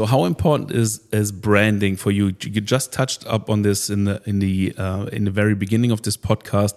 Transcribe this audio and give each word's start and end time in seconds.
So 0.00 0.06
how 0.06 0.24
important 0.24 0.70
is 0.70 1.06
is 1.12 1.30
branding 1.30 1.94
for 1.94 2.10
you? 2.10 2.28
You 2.40 2.62
just 2.62 2.90
touched 2.90 3.26
up 3.26 3.50
on 3.50 3.60
this 3.60 3.90
in 3.90 4.04
the 4.04 4.22
in 4.24 4.38
the 4.38 4.72
uh, 4.78 5.04
in 5.12 5.24
the 5.24 5.30
very 5.30 5.54
beginning 5.54 5.90
of 5.90 6.00
this 6.00 6.16
podcast. 6.16 6.72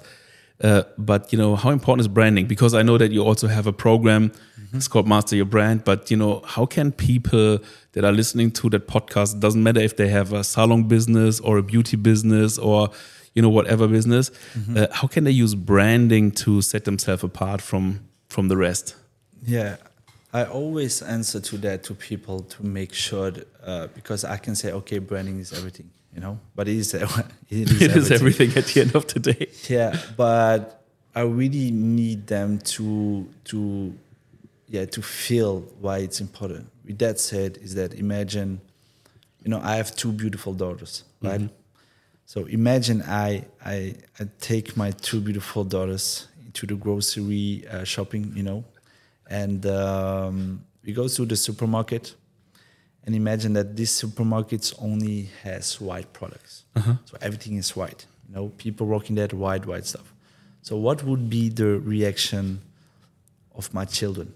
Uh, 0.61 0.83
but 0.97 1.31
you 1.31 1.39
know 1.39 1.55
how 1.55 1.69
important 1.69 2.01
is 2.01 2.09
branding? 2.09 2.47
Because 2.47 2.73
I 2.73 2.81
know 2.81 2.97
that 2.97 3.13
you 3.13 3.23
also 3.23 3.47
have 3.47 3.65
a 3.65 3.71
program. 3.71 4.31
Mm-hmm. 4.31 4.75
It's 4.75 4.89
called 4.89 5.07
Master 5.07 5.37
Your 5.37 5.45
Brand. 5.45 5.85
But 5.85 6.11
you 6.11 6.17
know 6.17 6.41
how 6.45 6.65
can 6.65 6.91
people 6.91 7.59
that 7.93 8.03
are 8.03 8.11
listening 8.11 8.51
to 8.59 8.69
that 8.71 8.89
podcast 8.89 9.39
doesn't 9.39 9.63
matter 9.63 9.79
if 9.79 9.95
they 9.95 10.09
have 10.09 10.33
a 10.33 10.43
salon 10.43 10.89
business 10.89 11.39
or 11.39 11.57
a 11.57 11.63
beauty 11.63 11.95
business 11.95 12.57
or 12.57 12.89
you 13.35 13.41
know 13.41 13.47
whatever 13.47 13.87
business. 13.87 14.31
Mm-hmm. 14.31 14.77
Uh, 14.79 14.87
how 14.91 15.07
can 15.07 15.23
they 15.23 15.31
use 15.43 15.55
branding 15.55 16.31
to 16.43 16.61
set 16.61 16.83
themselves 16.83 17.23
apart 17.23 17.61
from 17.61 18.01
from 18.27 18.49
the 18.49 18.57
rest? 18.57 18.97
Yeah, 19.45 19.77
I 20.33 20.45
always 20.45 21.01
answer 21.03 21.39
to 21.39 21.57
that 21.59 21.83
to 21.83 21.93
people 21.93 22.39
to 22.41 22.65
make 22.65 22.91
sure 22.93 23.29
that, 23.31 23.47
uh, 23.63 23.87
because 23.93 24.25
I 24.25 24.37
can 24.37 24.55
say 24.55 24.71
okay, 24.71 24.97
branding 24.99 25.39
is 25.39 25.53
everything, 25.53 25.89
you 26.13 26.21
know, 26.21 26.39
but 26.55 26.67
it 26.67 26.77
is 26.77 26.93
it 26.95 27.03
is, 27.49 27.81
it 27.81 27.91
everything. 27.91 27.97
is 27.97 28.11
everything 28.11 28.57
at 28.57 28.65
the 28.65 28.81
end 28.81 28.95
of 28.95 29.07
the 29.07 29.19
day. 29.19 29.47
Yeah, 29.69 29.95
but 30.17 30.83
I 31.15 31.21
really 31.21 31.71
need 31.71 32.27
them 32.27 32.57
to 32.59 33.29
to 33.45 33.93
yeah 34.67 34.85
to 34.85 35.01
feel 35.01 35.61
why 35.79 35.99
it's 35.99 36.19
important. 36.19 36.69
With 36.83 36.97
that 36.99 37.19
said, 37.19 37.57
is 37.57 37.75
that 37.75 37.93
imagine, 37.93 38.59
you 39.43 39.51
know, 39.51 39.61
I 39.63 39.75
have 39.75 39.95
two 39.95 40.11
beautiful 40.11 40.53
daughters, 40.53 41.03
right? 41.21 41.39
Mm-hmm. 41.39 41.53
So 42.25 42.45
imagine 42.45 43.03
I, 43.03 43.45
I, 43.63 43.95
I 44.19 44.27
take 44.39 44.75
my 44.75 44.91
two 44.91 45.21
beautiful 45.21 45.63
daughters 45.63 46.27
to 46.53 46.65
the 46.65 46.75
grocery 46.75 47.63
uh, 47.69 47.83
shopping, 47.83 48.31
you 48.35 48.43
know, 48.43 48.63
and 49.33 49.65
um, 49.65 50.63
we 50.85 50.93
go 50.93 51.07
to 51.07 51.25
the 51.25 51.35
supermarket 51.35 52.13
and 53.03 53.15
imagine 53.15 53.53
that 53.53 53.75
this 53.75 53.89
supermarket 53.89 54.71
only 54.79 55.29
has 55.41 55.81
white 55.81 56.13
products. 56.13 56.63
Uh-huh. 56.75 56.93
So 57.05 57.17
everything 57.19 57.55
is 57.57 57.75
white. 57.75 58.05
You 58.29 58.35
know, 58.35 58.49
people 58.57 58.85
working 58.85 59.15
that 59.15 59.33
white, 59.33 59.65
white 59.65 59.85
stuff. 59.85 60.13
So 60.61 60.77
what 60.77 61.03
would 61.03 61.29
be 61.29 61.49
the 61.49 61.79
reaction 61.79 62.61
of 63.55 63.73
my 63.73 63.85
children? 63.85 64.33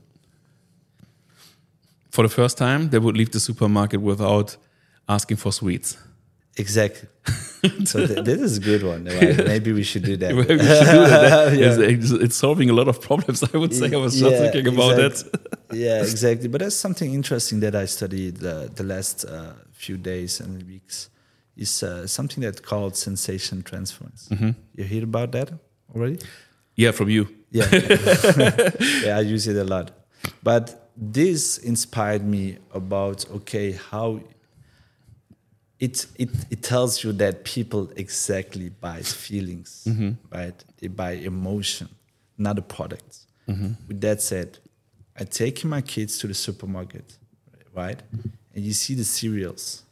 For 2.09 2.23
the 2.23 2.34
first 2.39 2.58
time, 2.58 2.89
they 2.89 2.98
would 2.98 3.16
leave 3.16 3.32
the 3.32 3.39
supermarket 3.39 4.02
without 4.02 4.58
asking 5.08 5.38
for 5.38 5.52
sweets. 5.52 5.95
Exactly. 6.58 7.08
so 7.86 8.06
th- 8.08 8.26
this 8.26 8.42
is 8.42 8.58
a 8.58 8.62
good 8.62 8.84
one. 8.84 9.06
Right? 9.06 9.38
Maybe 9.38 9.72
we 9.74 9.84
should 9.84 10.04
do 10.04 10.18
that. 10.18 10.34
Maybe 10.36 10.56
we 10.56 10.64
should 10.64 10.92
do 11.00 11.06
that. 11.06 11.54
yeah. 11.58 11.88
it's, 11.88 12.12
it's, 12.12 12.36
solving 12.36 12.70
a 12.70 12.74
lot 12.74 12.88
of 12.88 13.00
problems. 13.00 13.44
I 13.44 13.58
would 13.58 13.74
say. 13.74 13.94
I 13.94 13.98
was 13.98 14.20
just 14.20 14.32
yeah, 14.32 14.52
thinking 14.52 14.74
about 14.74 15.00
exactly. 15.00 15.40
that. 15.70 15.78
yeah, 15.78 16.02
exactly. 16.02 16.48
But 16.48 16.62
that's 16.62 16.76
something 16.76 17.14
interesting 17.14 17.60
that 17.60 17.76
I 17.76 17.86
studied 17.86 18.38
the, 18.38 18.72
the 18.74 18.84
last 18.84 19.26
uh, 19.26 19.54
few 19.72 19.98
days 19.98 20.40
and 20.40 20.64
weeks. 20.64 21.10
Is 21.56 21.82
uh, 21.82 22.06
something 22.06 22.44
that's 22.44 22.60
called 22.60 22.96
sensation 22.96 23.64
transference. 23.64 24.30
Mm-hmm. 24.30 24.52
You 24.76 24.84
hear 24.84 25.04
about 25.04 25.32
that 25.32 25.52
already? 25.96 26.20
Yeah, 26.76 26.92
from 26.92 27.10
you. 27.10 27.28
Yeah, 27.50 27.66
yeah, 29.04 29.18
I 29.18 29.22
use 29.22 29.48
it 29.48 29.56
a 29.56 29.64
lot. 29.64 29.90
But 30.44 30.92
this 30.96 31.58
inspired 31.58 32.24
me 32.24 32.58
about 32.73 33.26
okay 33.32 33.72
how 33.72 34.20
it, 35.80 36.08
it 36.15 36.30
it 36.49 36.64
tells 36.64 37.04
you 37.04 37.11
that 37.14 37.43
people 37.43 37.92
exactly 37.95 38.70
buy 38.70 39.02
feelings, 39.02 39.86
mm-hmm. 39.88 40.11
right? 40.32 40.64
They 40.77 40.88
buy 40.88 41.11
emotion, 41.11 41.89
not 42.38 42.58
a 42.58 42.61
product. 42.61 43.20
Mm-hmm. 43.48 43.73
With 43.87 44.02
that 44.02 44.21
said, 44.21 44.58
I 45.16 45.23
take 45.23 45.64
my 45.64 45.82
kids 45.82 46.17
to 46.20 46.27
the 46.27 46.33
supermarket, 46.33 47.17
right? 47.73 48.02
And 48.54 48.64
you 48.64 48.73
see 48.73 48.95
the 48.95 49.04
cereals, 49.04 49.83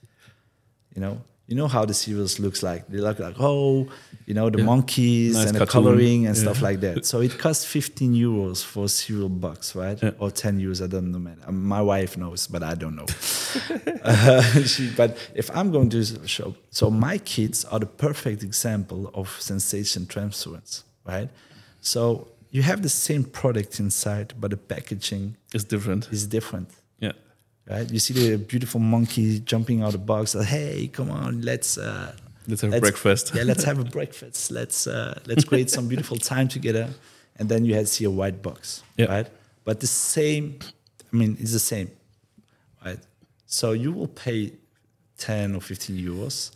you 0.95 1.01
know, 1.01 1.21
you 1.47 1.55
know 1.55 1.67
how 1.67 1.85
the 1.85 1.93
cereals 1.93 2.39
looks 2.39 2.63
like. 2.63 2.87
They 2.87 2.97
look 2.97 3.19
like 3.19 3.35
oh, 3.39 3.87
you 4.25 4.33
know, 4.33 4.49
the 4.49 4.59
yeah. 4.59 4.65
monkeys 4.65 5.35
nice 5.35 5.49
and 5.49 5.57
the 5.57 5.67
coloring 5.67 6.25
and 6.25 6.35
yeah. 6.35 6.41
stuff 6.41 6.61
like 6.61 6.79
that. 6.81 7.05
So 7.05 7.21
it 7.21 7.37
costs 7.37 7.65
15 7.65 8.13
euros 8.13 8.63
for 8.63 8.89
cereal 8.89 9.29
box, 9.29 9.75
right? 9.75 10.01
Yeah. 10.01 10.11
Or 10.17 10.31
10 10.31 10.59
euros. 10.59 10.83
I 10.83 10.87
don't 10.87 11.11
know, 11.11 11.19
man. 11.19 11.39
Um, 11.45 11.63
my 11.63 11.81
wife 11.81 12.17
knows, 12.17 12.47
but 12.47 12.63
I 12.63 12.73
don't 12.73 12.95
know. 12.95 13.05
uh, 14.03 14.41
she, 14.63 14.89
but 14.97 15.17
if 15.35 15.55
I'm 15.55 15.71
going 15.71 15.89
to 15.91 16.27
show, 16.27 16.55
so 16.71 16.89
my 16.89 17.19
kids 17.19 17.63
are 17.65 17.79
the 17.79 17.85
perfect 17.85 18.41
example 18.41 19.11
of 19.13 19.29
sensation 19.39 20.07
transference, 20.07 20.83
right? 21.05 21.29
So 21.81 22.27
you 22.49 22.63
have 22.63 22.81
the 22.81 22.89
same 22.89 23.23
product 23.23 23.79
inside, 23.79 24.33
but 24.39 24.49
the 24.49 24.57
packaging 24.57 25.37
is 25.53 25.63
different. 25.63 26.09
Is 26.11 26.25
different 26.25 26.71
right? 27.69 27.89
You 27.91 27.99
see 27.99 28.13
the 28.13 28.37
beautiful 28.37 28.79
monkey 28.79 29.39
jumping 29.39 29.81
out 29.81 29.87
of 29.87 29.93
the 29.93 29.97
box. 29.99 30.35
Like, 30.35 30.47
hey, 30.47 30.87
come 30.87 31.09
on, 31.11 31.41
let's 31.41 31.77
uh, 31.77 32.15
let's 32.47 32.61
have 32.61 32.71
let's, 32.71 32.81
breakfast. 32.81 33.33
yeah, 33.35 33.43
let's 33.43 33.63
have 33.63 33.79
a 33.79 33.83
breakfast. 33.83 34.51
Let's 34.51 34.87
uh, 34.87 35.19
let's 35.25 35.43
create 35.43 35.69
some 35.69 35.87
beautiful 35.87 36.17
time 36.17 36.47
together. 36.47 36.89
And 37.37 37.49
then 37.49 37.65
you 37.65 37.75
had 37.75 37.87
see 37.89 38.05
a 38.05 38.09
white 38.09 38.41
box, 38.41 38.81
yeah. 38.95 39.07
right? 39.07 39.27
But 39.65 39.81
the 39.81 39.87
same, 39.87 40.59
I 41.11 41.15
mean, 41.17 41.35
it's 41.39 41.51
the 41.51 41.59
same, 41.59 41.91
right? 42.85 42.99
So 43.45 43.73
you 43.73 43.91
will 43.91 44.07
pay 44.07 44.53
ten 45.17 45.53
or 45.53 45.61
fifteen 45.61 45.97
euros, 45.97 46.51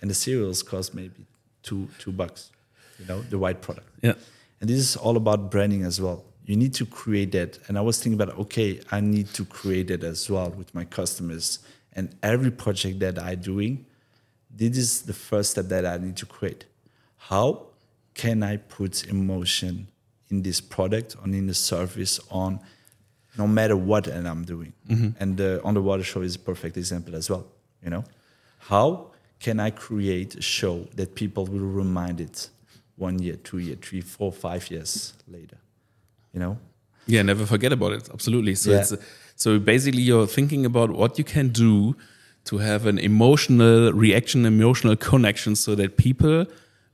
and 0.00 0.10
the 0.10 0.14
cereals 0.14 0.62
cost 0.62 0.94
maybe 0.94 1.26
two 1.62 1.88
two 1.98 2.12
bucks. 2.12 2.50
You 2.98 3.06
know, 3.06 3.20
the 3.22 3.38
white 3.38 3.60
product. 3.60 3.88
Yeah. 4.02 4.14
And 4.60 4.70
this 4.70 4.78
is 4.78 4.96
all 4.96 5.18
about 5.18 5.50
branding 5.50 5.82
as 5.82 6.00
well 6.00 6.24
you 6.46 6.56
need 6.56 6.72
to 6.74 6.86
create 6.86 7.32
that. 7.32 7.58
And 7.68 7.76
I 7.76 7.80
was 7.80 8.00
thinking 8.00 8.20
about, 8.20 8.38
okay, 8.38 8.80
I 8.92 9.00
need 9.00 9.34
to 9.34 9.44
create 9.44 9.90
it 9.90 10.04
as 10.04 10.30
well 10.30 10.50
with 10.50 10.74
my 10.74 10.84
customers. 10.84 11.58
And 11.92 12.14
every 12.22 12.52
project 12.52 13.00
that 13.00 13.18
I'm 13.18 13.40
doing, 13.40 13.84
this 14.50 14.78
is 14.78 15.02
the 15.02 15.12
first 15.12 15.50
step 15.52 15.66
that 15.66 15.84
I 15.84 15.98
need 15.98 16.16
to 16.18 16.26
create. 16.26 16.64
How 17.16 17.66
can 18.14 18.42
I 18.42 18.58
put 18.58 19.06
emotion 19.08 19.88
in 20.30 20.42
this 20.42 20.60
product 20.60 21.16
on 21.22 21.34
in 21.34 21.46
the 21.46 21.54
service 21.54 22.20
on 22.30 22.60
no 23.36 23.46
matter 23.46 23.76
what 23.76 24.06
and 24.06 24.28
I'm 24.28 24.44
doing? 24.44 24.72
Mm-hmm. 24.88 25.20
And 25.20 25.36
the 25.36 25.60
underwater 25.64 26.04
show 26.04 26.22
is 26.22 26.36
a 26.36 26.38
perfect 26.38 26.76
example 26.76 27.16
as 27.16 27.28
well. 27.28 27.46
You 27.82 27.90
know, 27.90 28.04
how 28.58 29.10
can 29.40 29.58
I 29.58 29.70
create 29.70 30.36
a 30.36 30.42
show 30.42 30.86
that 30.94 31.16
people 31.16 31.44
will 31.44 31.58
remind 31.58 32.20
it 32.20 32.48
one 32.94 33.18
year, 33.18 33.34
two 33.34 33.58
year, 33.58 33.76
three, 33.76 34.00
four, 34.00 34.32
five 34.32 34.70
years 34.70 35.12
later? 35.28 35.58
You 36.36 36.40
know? 36.40 36.58
Yeah 37.06 37.22
never 37.22 37.46
forget 37.46 37.72
about 37.72 37.92
it. 37.92 38.08
Absolutely. 38.12 38.54
So 38.54 38.70
yeah. 38.70 38.80
it's 38.80 38.94
so 39.36 39.58
basically 39.58 40.02
you're 40.02 40.26
thinking 40.26 40.66
about 40.66 40.90
what 40.90 41.18
you 41.18 41.24
can 41.24 41.48
do 41.48 41.96
to 42.44 42.58
have 42.58 42.86
an 42.86 42.98
emotional 42.98 43.92
reaction 43.92 44.44
emotional 44.44 44.96
connection 44.96 45.56
so 45.56 45.74
that 45.74 45.96
people 45.96 46.46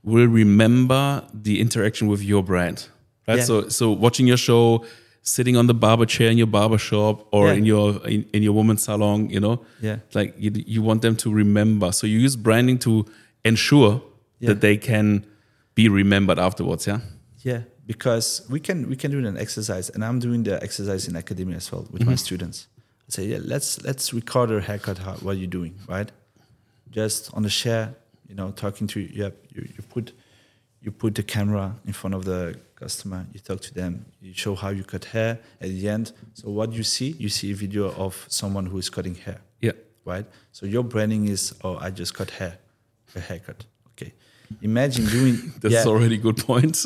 will 0.03 0.27
remember 0.27 1.23
the 1.33 1.59
interaction 1.59 2.07
with 2.07 2.21
your 2.21 2.43
brand 2.43 2.87
right? 3.27 3.37
Yeah. 3.37 3.43
so 3.43 3.69
so 3.69 3.91
watching 3.91 4.27
your 4.27 4.37
show 4.37 4.85
sitting 5.21 5.55
on 5.55 5.67
the 5.67 5.73
barber 5.73 6.05
chair 6.05 6.29
in 6.29 6.37
your 6.37 6.47
barber 6.47 6.77
shop 6.77 7.27
or 7.31 7.47
yeah. 7.47 7.53
in 7.53 7.65
your 7.65 8.07
in, 8.07 8.25
in, 8.33 8.43
your 8.43 8.53
woman's 8.53 8.83
salon 8.83 9.29
you 9.29 9.39
know? 9.39 9.63
Yeah. 9.81 9.97
Like 10.13 10.35
you, 10.37 10.51
you 10.75 10.81
want 10.81 11.01
them 11.01 11.15
to 11.17 11.31
remember. 11.31 11.93
So 11.93 12.07
you 12.07 12.19
use 12.19 12.35
branding 12.35 12.77
to 12.79 13.05
ensure 13.45 14.01
that 14.41 14.59
they 14.59 14.75
can 14.75 15.25
be 15.75 15.87
remembered 15.87 16.39
afterwards 16.39 16.85
yeah? 16.87 16.99
Yeah 17.41 17.61
because 17.85 18.45
we 18.49 18.59
can 18.59 18.89
we 18.89 18.95
can 18.95 19.11
do 19.11 19.25
an 19.25 19.37
exercise, 19.37 19.89
and 19.89 20.03
I'm 20.03 20.19
doing 20.19 20.43
the 20.43 20.61
exercise 20.63 21.07
in 21.07 21.15
academia 21.15 21.57
as 21.57 21.71
well 21.71 21.87
with 21.91 22.01
mm-hmm. 22.01 22.11
my 22.11 22.15
students. 22.15 22.67
I 23.07 23.11
say, 23.11 23.25
yeah, 23.25 23.39
let's 23.41 23.83
let's 23.83 24.13
record 24.13 24.51
a 24.51 24.61
haircut. 24.61 24.97
How, 24.99 25.13
what 25.15 25.37
you're 25.37 25.47
doing, 25.47 25.77
right? 25.87 26.11
Just 26.89 27.33
on 27.33 27.43
the 27.43 27.49
chair, 27.49 27.95
you 28.27 28.35
know, 28.35 28.51
talking 28.51 28.87
to 28.87 28.99
you. 28.99 29.31
You, 29.51 29.67
you 29.75 29.83
put 29.89 30.13
you 30.81 30.91
put 30.91 31.15
the 31.15 31.23
camera 31.23 31.75
in 31.85 31.93
front 31.93 32.13
of 32.13 32.25
the 32.25 32.57
customer. 32.75 33.25
You 33.33 33.39
talk 33.39 33.61
to 33.61 33.73
them. 33.73 34.05
You 34.21 34.33
show 34.33 34.55
how 34.55 34.69
you 34.69 34.83
cut 34.83 35.05
hair 35.05 35.39
at 35.61 35.69
the 35.69 35.89
end. 35.89 36.11
So 36.33 36.49
what 36.49 36.73
you 36.73 36.83
see, 36.83 37.15
you 37.17 37.29
see 37.29 37.51
a 37.51 37.55
video 37.55 37.91
of 37.93 38.25
someone 38.29 38.65
who 38.65 38.77
is 38.77 38.89
cutting 38.89 39.15
hair. 39.15 39.39
Yeah. 39.61 39.71
Right. 40.05 40.25
So 40.51 40.65
your 40.65 40.83
branding 40.83 41.27
is, 41.29 41.53
oh, 41.63 41.77
I 41.77 41.89
just 41.89 42.13
cut 42.13 42.29
hair, 42.31 42.57
a 43.15 43.19
haircut. 43.21 43.65
Okay. 43.91 44.13
Imagine 44.61 45.05
doing. 45.05 45.53
That's 45.61 45.73
yeah. 45.73 45.85
already 45.85 46.17
good 46.17 46.37
points. 46.37 46.85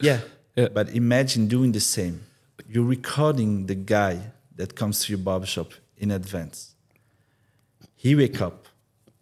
yeah. 0.00 0.20
Yeah. 0.58 0.66
But 0.74 0.88
imagine 0.90 1.46
doing 1.46 1.70
the 1.70 1.80
same. 1.80 2.22
You're 2.68 2.82
recording 2.84 3.66
the 3.66 3.76
guy 3.76 4.32
that 4.56 4.74
comes 4.74 5.04
to 5.04 5.12
your 5.12 5.20
barbershop 5.20 5.70
in 5.96 6.10
advance. 6.10 6.74
He 7.94 8.16
wake 8.16 8.40
up, 8.40 8.66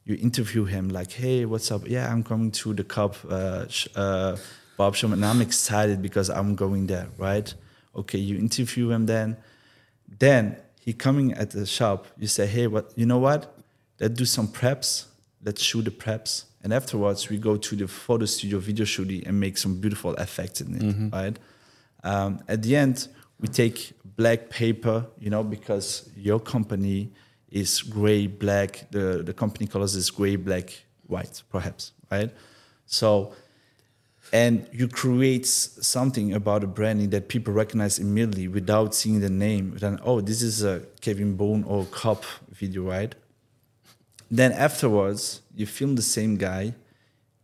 you 0.07 0.17
interview 0.17 0.65
him 0.65 0.89
like, 0.89 1.13
"Hey, 1.13 1.45
what's 1.45 1.71
up? 1.71 1.87
Yeah, 1.87 2.11
I'm 2.11 2.23
coming 2.23 2.51
to 2.53 2.73
the 2.73 2.85
KÖP 2.85 3.15
uh, 3.29 4.01
uh, 4.01 4.37
barbershop, 4.79 5.13
and 5.13 5.25
I'm 5.27 5.43
excited 5.43 6.01
because 6.01 6.31
I'm 6.31 6.55
going 6.55 6.87
there, 6.87 7.09
right? 7.19 7.53
Okay, 7.95 8.19
you 8.19 8.39
interview 8.39 8.91
him 8.91 9.05
then. 9.05 9.37
Then 10.19 10.57
he 10.81 10.95
coming 10.95 11.35
at 11.35 11.51
the 11.51 11.67
shop. 11.67 12.07
You 12.17 12.29
say, 12.29 12.47
"Hey, 12.47 12.67
what? 12.67 12.93
You 12.97 13.05
know 13.05 13.19
what? 13.19 13.55
Let's 14.01 14.15
do 14.15 14.25
some 14.25 14.49
preps. 14.49 15.05
Let's 15.45 15.63
shoot 15.63 15.85
the 15.85 15.91
preps." 15.91 16.45
And 16.63 16.73
afterwards 16.73 17.29
we 17.29 17.39
go 17.39 17.57
to 17.57 17.77
the 17.77 17.87
photo 17.87 18.25
studio 18.25 18.59
video 18.59 18.85
shooting 18.85 19.27
and 19.27 19.39
make 19.39 19.57
some 19.57 19.81
beautiful 19.81 20.15
effects 20.15 20.61
in 20.61 20.75
it 20.75 20.83
mm-hmm. 20.83 21.11
right 21.11 21.39
um, 22.03 22.41
at 22.49 22.63
the 22.63 22.75
end 22.75 23.09
we 23.41 23.47
take 23.49 23.93
black 24.17 24.51
paper 24.51 25.07
you 25.21 25.31
know 25.31 25.45
because 25.45 26.11
your 26.17 26.41
company 26.41 27.11
is 27.51 27.83
gray, 27.83 28.27
black. 28.27 28.87
The 28.91 29.23
the 29.23 29.33
company 29.33 29.67
colors 29.67 29.95
is 29.95 30.11
gray, 30.11 30.37
black, 30.37 30.73
white, 31.07 31.43
perhaps, 31.51 31.93
right? 32.11 32.31
So, 32.87 33.35
and 34.33 34.69
you 34.73 34.89
create 34.89 35.47
something 35.47 36.35
about 36.35 36.65
a 36.65 36.67
branding 36.67 37.11
that 37.11 37.29
people 37.29 37.53
recognize 37.53 37.99
immediately 37.99 38.49
without 38.49 38.95
seeing 38.95 39.21
the 39.21 39.31
name. 39.31 39.77
Then, 39.79 39.99
oh, 40.05 40.21
this 40.21 40.43
is 40.43 40.65
a 40.65 40.83
Kevin 41.01 41.37
Boon 41.37 41.65
or 41.65 41.85
KÖP 41.85 42.25
video, 42.51 42.83
right? 42.83 43.15
Then 44.31 44.53
afterwards, 44.53 45.43
you 45.55 45.67
film 45.67 45.95
the 45.95 46.03
same 46.03 46.37
guy, 46.37 46.75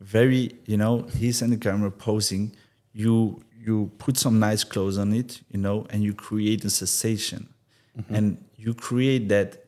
very, 0.00 0.56
you 0.67 0.76
know, 0.76 1.06
he's 1.17 1.43
in 1.43 1.50
the 1.50 1.56
camera 1.56 1.90
posing. 1.90 2.55
You 2.93 3.43
you 3.64 3.93
put 3.99 4.19
some 4.19 4.40
nice 4.40 4.64
clothes 4.64 4.99
on 4.99 5.12
it, 5.12 5.40
you 5.50 5.58
know, 5.58 5.87
and 5.90 6.02
you 6.02 6.12
create 6.12 6.64
a 6.64 6.70
sensation, 6.70 7.49
mm-hmm. 7.96 8.14
and 8.14 8.44
you 8.56 8.75
create 8.75 9.29
that 9.29 9.64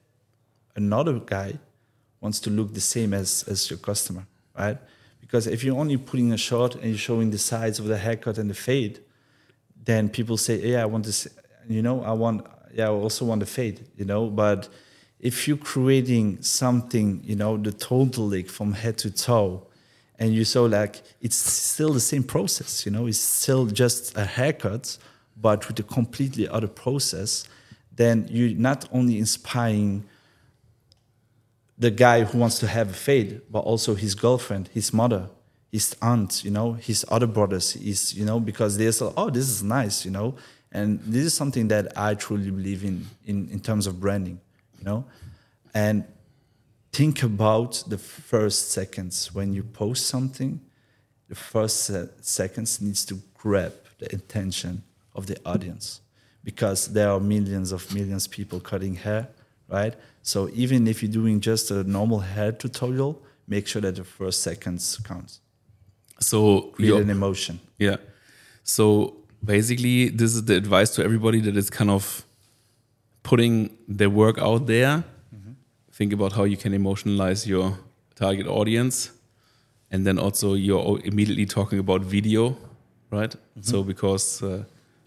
another 0.74 1.20
guy 1.20 1.58
wants 2.20 2.40
to 2.40 2.50
look 2.50 2.74
the 2.74 2.80
same 2.80 3.14
as 3.14 3.44
as 3.46 3.70
your 3.70 3.78
customer, 3.78 4.26
right? 4.58 4.78
Because 5.20 5.46
if 5.46 5.62
you're 5.62 5.78
only 5.78 5.96
putting 5.96 6.32
a 6.32 6.36
shot 6.36 6.74
and 6.74 6.84
you're 6.84 6.98
showing 6.98 7.30
the 7.30 7.38
sides 7.38 7.78
of 7.78 7.86
the 7.86 7.98
haircut 7.98 8.38
and 8.38 8.50
the 8.50 8.54
fade, 8.54 9.00
then 9.84 10.08
people 10.08 10.36
say, 10.36 10.60
"Yeah, 10.72 10.82
I 10.82 10.86
want 10.86 11.04
this." 11.04 11.28
You 11.68 11.82
know, 11.82 12.02
I 12.02 12.12
want. 12.12 12.46
Yeah, 12.74 12.86
I 12.86 12.90
also 12.90 13.24
want 13.24 13.40
the 13.40 13.46
fade. 13.46 13.86
You 13.96 14.04
know, 14.04 14.28
but 14.28 14.68
if 15.24 15.48
you're 15.48 15.56
creating 15.56 16.42
something, 16.42 17.22
you 17.24 17.34
know, 17.34 17.56
the 17.56 17.72
total 17.72 18.28
look 18.28 18.46
from 18.46 18.74
head 18.74 18.98
to 18.98 19.10
toe, 19.10 19.66
and 20.18 20.34
you 20.34 20.44
saw 20.44 20.64
like 20.64 21.02
it's 21.22 21.34
still 21.34 21.94
the 21.94 21.98
same 21.98 22.22
process, 22.22 22.84
you 22.84 22.92
know, 22.92 23.06
it's 23.06 23.18
still 23.18 23.64
just 23.64 24.16
a 24.18 24.26
haircut, 24.26 24.98
but 25.40 25.66
with 25.66 25.78
a 25.80 25.82
completely 25.82 26.46
other 26.46 26.68
process, 26.68 27.48
then 27.90 28.28
you're 28.30 28.50
not 28.50 28.86
only 28.92 29.18
inspiring 29.18 30.04
the 31.78 31.90
guy 31.90 32.22
who 32.22 32.38
wants 32.38 32.58
to 32.58 32.66
have 32.66 32.90
a 32.90 32.92
fade, 32.92 33.40
but 33.50 33.60
also 33.60 33.94
his 33.94 34.14
girlfriend, 34.14 34.68
his 34.74 34.92
mother, 34.92 35.30
his 35.72 35.96
aunt, 36.02 36.44
you 36.44 36.50
know, 36.50 36.74
his 36.74 37.04
other 37.08 37.26
brothers, 37.26 37.72
his, 37.72 38.14
you 38.14 38.26
know, 38.26 38.38
because 38.38 38.76
there's 38.76 39.00
oh, 39.00 39.30
this 39.30 39.48
is 39.48 39.62
nice, 39.62 40.04
you 40.04 40.10
know. 40.10 40.34
And 40.70 41.00
this 41.00 41.24
is 41.24 41.32
something 41.32 41.68
that 41.68 41.96
I 41.96 42.14
truly 42.14 42.50
believe 42.50 42.84
in 42.84 43.06
in, 43.24 43.48
in 43.48 43.60
terms 43.60 43.86
of 43.86 43.98
branding 43.98 44.38
you 44.84 44.90
know? 44.90 45.04
And 45.72 46.04
think 46.92 47.22
about 47.22 47.84
the 47.88 47.98
first 47.98 48.70
seconds. 48.70 49.34
When 49.34 49.52
you 49.52 49.62
post 49.62 50.06
something 50.06 50.60
the 51.28 51.34
first 51.34 51.90
seconds 52.20 52.80
needs 52.80 53.04
to 53.06 53.18
grab 53.34 53.72
the 53.98 54.14
attention 54.14 54.82
of 55.14 55.26
the 55.26 55.36
audience 55.44 56.00
because 56.42 56.88
there 56.92 57.10
are 57.10 57.20
millions 57.20 57.72
of 57.72 57.92
millions 57.94 58.26
of 58.26 58.32
people 58.32 58.60
cutting 58.60 58.94
hair 58.94 59.28
right? 59.68 59.94
So 60.22 60.50
even 60.52 60.86
if 60.86 61.02
you're 61.02 61.10
doing 61.10 61.40
just 61.40 61.70
a 61.70 61.82
normal 61.84 62.20
hair 62.20 62.52
tutorial 62.52 63.22
make 63.48 63.66
sure 63.66 63.82
that 63.82 63.96
the 63.96 64.04
first 64.04 64.42
seconds 64.42 64.98
counts 65.04 65.40
so 66.20 66.62
create 66.76 66.94
an 66.94 67.10
emotion. 67.10 67.58
Yeah. 67.78 67.96
So 68.62 69.16
basically 69.44 70.10
this 70.10 70.34
is 70.34 70.44
the 70.44 70.56
advice 70.56 70.94
to 70.96 71.04
everybody 71.04 71.40
that 71.40 71.56
is 71.56 71.70
kind 71.70 71.90
of 71.90 72.24
putting 73.24 73.76
their 73.88 74.10
work 74.10 74.38
out 74.38 74.66
there. 74.66 75.02
Mm-hmm. 75.34 75.52
Think 75.92 76.12
about 76.12 76.32
how 76.32 76.44
you 76.44 76.56
can 76.56 76.72
emotionalize 76.72 77.46
your 77.48 77.76
target 78.14 78.46
audience. 78.46 79.10
And 79.90 80.06
then 80.06 80.18
also 80.18 80.54
you're 80.54 81.00
immediately 81.04 81.46
talking 81.46 81.80
about 81.80 82.02
video, 82.02 82.56
right? 83.10 83.30
Mm-hmm. 83.30 83.62
So 83.62 83.82
because 83.82 84.42
uh, 84.42 84.64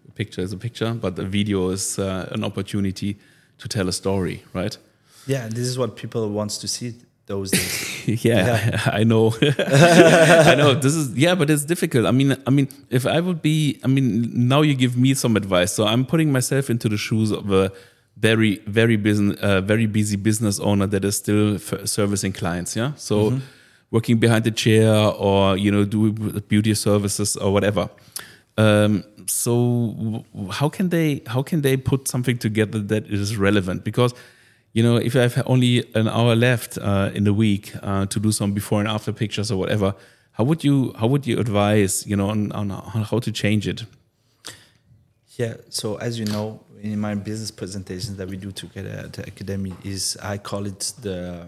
a 0.08 0.12
picture 0.12 0.42
is 0.42 0.52
a 0.52 0.58
picture, 0.58 0.94
but 0.94 1.16
the 1.16 1.26
video 1.26 1.70
is 1.70 1.98
uh, 2.00 2.28
an 2.32 2.44
opportunity 2.44 3.18
to 3.60 3.68
tell 3.68 3.88
a 3.88 3.94
story, 3.94 4.44
right? 4.54 4.78
Yeah, 5.26 5.48
this 5.48 5.68
is 5.68 5.78
what 5.78 5.96
people 5.96 6.30
wants 6.30 6.58
to 6.60 6.68
see 6.68 6.94
those 7.26 7.52
days. 7.52 8.08
yeah, 8.26 8.70
yeah, 8.70 8.82
I 9.00 9.04
know. 9.04 9.36
I 9.42 10.56
know. 10.56 10.74
This 10.74 10.96
is 10.96 11.14
yeah, 11.16 11.36
but 11.36 11.50
it's 11.50 11.66
difficult. 11.66 12.06
I 12.06 12.12
mean, 12.12 12.38
I 12.48 12.50
mean, 12.50 12.70
if 12.90 13.06
I 13.06 13.20
would 13.20 13.42
be, 13.42 13.80
I 13.84 13.88
mean, 13.88 14.48
now 14.48 14.62
you 14.62 14.74
give 14.74 14.96
me 14.96 15.14
some 15.14 15.36
advice. 15.36 15.74
So 15.74 15.86
I'm 15.86 16.06
putting 16.06 16.32
myself 16.32 16.70
into 16.70 16.88
the 16.88 16.98
shoes 16.98 17.32
of 17.32 17.52
a 17.52 17.74
very 18.20 18.58
very 18.66 18.98
busy 18.98 19.38
uh, 19.40 19.62
very 19.62 19.86
busy 19.86 20.16
business 20.16 20.60
owner 20.60 20.88
that 20.88 21.06
is 21.06 21.16
still 21.18 21.60
servicing 21.86 22.34
clients 22.34 22.76
yeah? 22.76 22.94
So 22.96 23.32
mm-hmm. 23.32 23.40
working 23.92 24.18
behind 24.18 24.44
the 24.44 24.52
chair 24.52 24.94
or 24.94 25.58
you 25.58 25.72
know 25.72 25.86
do 25.86 26.12
beauty 26.48 26.74
services 26.74 27.38
or 27.38 27.54
whatever. 27.54 27.90
Um, 28.58 29.04
so 29.28 30.26
how 30.52 30.70
can 30.70 30.90
they 30.90 31.22
how 31.28 31.44
can 31.44 31.62
they 31.62 31.78
put 31.78 32.08
something 32.08 32.38
together 32.38 32.80
that 32.80 33.08
is 33.08 33.38
relevant? 33.38 33.84
Because 33.84 34.14
you 34.74 34.84
know 34.84 34.98
if 34.98 35.16
i 35.16 35.22
have 35.22 35.42
only 35.48 35.84
an 35.96 36.08
hour 36.08 36.36
left 36.36 36.78
uh, 36.78 37.10
in 37.14 37.24
the 37.24 37.34
week 37.34 37.74
uh, 37.82 38.06
to 38.06 38.20
do 38.20 38.32
some 38.32 38.54
before 38.54 38.80
and 38.80 38.88
after 38.88 39.12
pictures 39.12 39.50
or 39.52 39.58
whatever 39.58 39.96
how 40.34 40.44
would 40.44 40.64
you 40.64 40.94
how 41.00 41.08
would 41.08 41.26
you 41.26 41.40
advise 41.40 42.06
you 42.06 42.16
know 42.16 42.30
on, 42.30 42.52
on 42.52 42.70
how 42.70 43.18
to 43.20 43.32
change 43.32 43.68
it? 43.68 43.86
Yeah 45.36 45.56
so 45.70 45.96
as 45.96 46.20
you 46.20 46.26
know 46.26 46.62
in 46.82 47.00
my 47.00 47.16
business 47.16 47.52
presentations 47.52 48.18
that 48.18 48.28
we 48.28 48.38
do 48.38 48.52
together 48.52 48.90
at 48.90 49.14
the 49.14 49.24
academy 49.28 49.74
is 49.84 50.18
I 50.22 50.38
call 50.38 50.66
it 50.66 50.94
the 51.02 51.48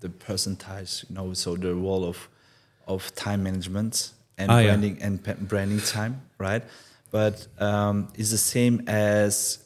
the 0.00 0.08
percentage, 0.08 1.04
you 1.08 1.14
know, 1.14 1.32
so 1.32 1.56
the 1.56 1.74
role 1.74 2.04
of 2.04 2.28
of 2.86 3.14
time 3.14 3.42
management 3.44 4.12
and 4.38 4.50
ah, 4.50 4.62
branding 4.62 4.96
yeah. 4.98 5.06
and 5.06 5.48
branding 5.48 5.80
time, 5.80 6.22
right? 6.38 6.62
But 7.10 7.46
um, 7.58 8.08
it's 8.14 8.30
the 8.30 8.38
same 8.38 8.82
as 8.86 9.58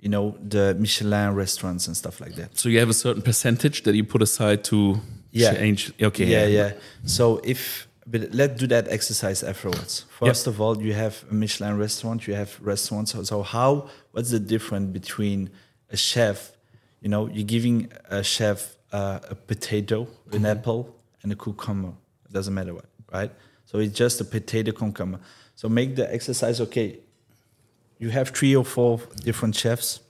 you 0.00 0.08
know 0.08 0.36
the 0.42 0.74
Michelin 0.78 1.34
restaurants 1.34 1.86
and 1.86 1.96
stuff 1.96 2.20
like 2.20 2.34
that. 2.34 2.58
So 2.58 2.68
you 2.68 2.78
have 2.78 2.90
a 2.90 2.94
certain 2.94 3.22
percentage 3.22 3.82
that 3.84 3.94
you 3.94 4.04
put 4.04 4.22
aside 4.22 4.64
to 4.64 5.00
yeah. 5.30 5.54
change. 5.54 5.92
Okay. 6.00 6.26
Yeah, 6.26 6.46
yeah. 6.46 6.72
So 7.04 7.40
if 7.44 7.88
but 8.06 8.32
let's 8.32 8.58
do 8.60 8.66
that 8.66 8.88
exercise 8.88 9.42
afterwards. 9.42 10.04
First 10.10 10.46
yep. 10.46 10.54
of 10.54 10.60
all, 10.60 10.82
you 10.82 10.92
have 10.92 11.24
a 11.30 11.34
Michelin 11.34 11.78
restaurant, 11.78 12.26
you 12.26 12.34
have 12.34 12.58
restaurants. 12.60 13.14
So 13.28 13.42
how? 13.42 13.88
What's 14.12 14.30
the 14.30 14.40
difference 14.40 14.92
between 14.92 15.50
a 15.90 15.96
chef? 15.96 16.52
You 17.00 17.08
know, 17.08 17.28
you're 17.28 17.44
giving 17.44 17.90
a 18.10 18.22
chef 18.22 18.76
uh, 18.92 19.18
a 19.30 19.34
potato, 19.34 20.02
an 20.02 20.08
mm-hmm. 20.08 20.46
apple, 20.46 20.94
and 21.22 21.32
a 21.32 21.36
cucumber. 21.36 21.92
It 22.26 22.32
doesn't 22.32 22.54
matter 22.54 22.74
what, 22.74 22.86
right? 23.12 23.30
So 23.64 23.78
it's 23.78 23.94
just 23.94 24.20
a 24.20 24.24
potato 24.24 24.72
cucumber. 24.72 25.18
So 25.56 25.68
make 25.68 25.96
the 25.96 26.12
exercise. 26.12 26.60
Okay, 26.60 26.98
you 27.98 28.10
have 28.10 28.30
three 28.30 28.54
or 28.54 28.64
four 28.64 29.00
different 29.22 29.56
chefs, 29.56 30.00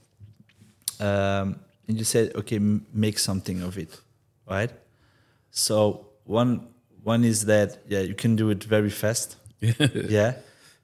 um, 1.01 1.61
and 1.87 1.97
you 1.97 2.05
said, 2.05 2.35
okay, 2.35 2.59
make 2.93 3.19
something 3.19 3.63
of 3.63 3.79
it, 3.79 4.01
right? 4.49 4.71
So 5.51 6.09
one 6.25 6.74
one 7.05 7.23
is 7.23 7.45
that 7.45 7.79
yeah, 7.87 8.01
you 8.01 8.15
can 8.15 8.35
do 8.35 8.51
it 8.51 8.65
very 8.65 8.91
fast. 8.91 9.37
yeah, 9.61 10.35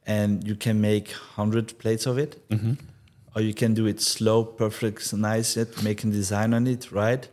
and 0.06 0.46
you 0.46 0.54
can 0.54 0.80
make 0.80 1.10
hundred 1.12 1.76
plates 1.78 2.06
of 2.06 2.18
it, 2.18 2.48
mm-hmm. 2.48 2.74
or 3.34 3.42
you 3.42 3.54
can 3.54 3.74
do 3.74 3.86
it 3.86 4.00
slow, 4.00 4.44
perfect, 4.44 5.12
nice 5.12 5.56
it, 5.56 5.82
make 5.82 6.04
a 6.04 6.06
design 6.06 6.54
on 6.54 6.66
it, 6.66 6.92
right, 6.92 7.26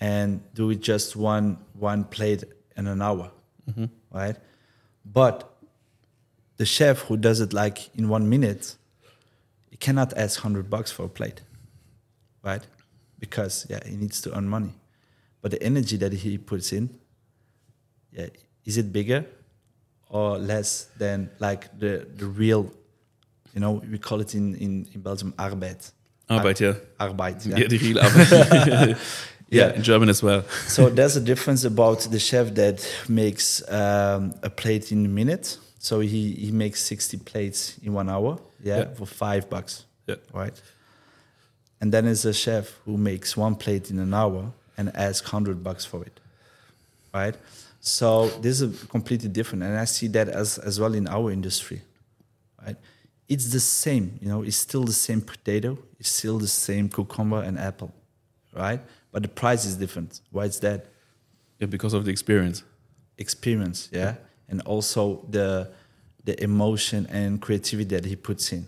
and 0.00 0.42
do 0.54 0.70
it 0.70 0.80
just 0.80 1.16
one 1.16 1.56
one 1.74 2.04
plate 2.04 2.44
in 2.76 2.86
an 2.86 3.00
hour, 3.00 3.30
mm-hmm. 3.68 3.86
right? 4.12 4.36
But 5.04 5.48
the 6.56 6.66
chef 6.66 7.00
who 7.02 7.16
does 7.16 7.40
it 7.40 7.52
like 7.52 7.94
in 7.96 8.08
one 8.08 8.28
minute, 8.28 8.76
he 9.70 9.76
cannot 9.76 10.16
ask 10.16 10.40
hundred 10.40 10.68
bucks 10.68 10.90
for 10.90 11.04
a 11.04 11.08
plate, 11.08 11.40
right? 12.42 12.62
Because 13.18 13.66
yeah, 13.70 13.80
he 13.86 13.96
needs 13.96 14.20
to 14.22 14.36
earn 14.36 14.48
money, 14.48 14.74
but 15.40 15.52
the 15.52 15.62
energy 15.62 15.96
that 15.96 16.12
he 16.12 16.38
puts 16.38 16.72
in 16.72 16.98
yeah, 18.12 18.26
is 18.64 18.76
it 18.76 18.92
bigger 18.92 19.24
or 20.08 20.38
less 20.38 20.88
than 20.98 21.30
like 21.38 21.78
the 21.78 22.06
the 22.16 22.26
real, 22.26 22.70
you 23.54 23.60
know, 23.60 23.82
we 23.90 23.98
call 23.98 24.20
it 24.20 24.34
in 24.34 24.54
in, 24.56 24.88
in 24.94 25.00
Belgium 25.00 25.32
Arbeit. 25.38 25.90
Arbeit, 26.28 26.60
yeah. 26.60 26.74
Arbeit, 27.00 27.46
yeah. 27.46 27.56
yeah 27.58 27.68
the 27.68 27.78
real 27.78 27.96
Arbeit. 28.02 28.98
yeah, 29.50 29.74
in 29.74 29.82
German 29.82 30.08
as 30.08 30.22
well. 30.22 30.44
so 30.66 30.88
there's 30.88 31.16
a 31.16 31.20
difference 31.20 31.64
about 31.64 32.00
the 32.10 32.18
chef 32.18 32.54
that 32.54 32.86
makes 33.08 33.62
um, 33.70 34.34
a 34.42 34.50
plate 34.50 34.92
in 34.92 35.04
a 35.04 35.08
minute. 35.08 35.58
So 35.78 35.98
he, 35.98 36.32
he 36.34 36.52
makes 36.52 36.80
60 36.84 37.16
plates 37.18 37.76
in 37.82 37.92
one 37.92 38.08
hour, 38.08 38.38
yeah, 38.62 38.78
yeah. 38.78 38.94
for 38.94 39.04
five 39.04 39.50
bucks. 39.50 39.84
Yeah. 40.06 40.14
Right. 40.32 40.54
And 41.80 41.92
then 41.92 42.04
there's 42.04 42.24
a 42.24 42.32
chef 42.32 42.78
who 42.84 42.96
makes 42.96 43.36
one 43.36 43.56
plate 43.56 43.90
in 43.90 43.98
an 43.98 44.14
hour 44.14 44.52
and 44.78 44.94
asks 44.96 45.26
100 45.26 45.64
bucks 45.64 45.84
for 45.84 46.04
it. 46.04 46.20
Right. 47.12 47.34
So 47.84 48.28
this 48.40 48.60
is 48.60 48.84
completely 48.84 49.28
different, 49.28 49.64
and 49.64 49.76
I 49.76 49.86
see 49.86 50.06
that 50.08 50.28
as 50.28 50.56
as 50.58 50.78
well 50.78 50.94
in 50.94 51.08
our 51.08 51.32
industry, 51.32 51.82
right? 52.64 52.76
It's 53.28 53.50
the 53.50 53.58
same, 53.58 54.20
you 54.22 54.28
know. 54.28 54.42
It's 54.42 54.56
still 54.56 54.84
the 54.84 54.92
same 54.92 55.20
potato. 55.20 55.76
It's 55.98 56.08
still 56.08 56.38
the 56.38 56.46
same 56.46 56.88
cucumber 56.88 57.42
and 57.42 57.58
apple, 57.58 57.92
right? 58.54 58.80
But 59.10 59.22
the 59.22 59.28
price 59.28 59.64
is 59.64 59.74
different. 59.74 60.20
Why 60.30 60.44
is 60.44 60.60
that? 60.60 60.86
Yeah, 61.58 61.66
because 61.66 61.92
of 61.92 62.04
the 62.04 62.12
experience. 62.12 62.62
Experience, 63.18 63.88
yeah, 63.90 64.14
and 64.48 64.60
also 64.62 65.26
the 65.28 65.68
the 66.24 66.40
emotion 66.40 67.06
and 67.10 67.42
creativity 67.42 67.96
that 67.96 68.04
he 68.04 68.14
puts 68.14 68.52
in. 68.52 68.64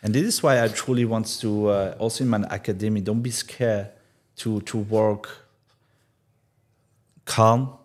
And 0.00 0.14
this 0.14 0.22
is 0.22 0.42
why 0.44 0.62
I 0.62 0.68
truly 0.68 1.04
want 1.04 1.26
to 1.40 1.70
uh, 1.70 1.96
also 1.98 2.22
in 2.22 2.30
my 2.30 2.44
academy. 2.50 3.00
Don't 3.00 3.20
be 3.20 3.32
scared 3.32 3.88
to 4.36 4.60
to 4.60 4.78
work 4.78 5.28
calm, 7.24 7.77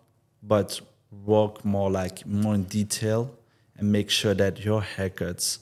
but 0.45 0.79
work 1.25 1.63
more 1.63 1.89
like 1.89 2.25
more 2.25 2.55
in 2.55 2.63
detail 2.63 3.31
and 3.77 3.91
make 3.91 4.09
sure 4.09 4.33
that 4.33 4.63
your 4.63 4.81
haircuts 4.81 5.59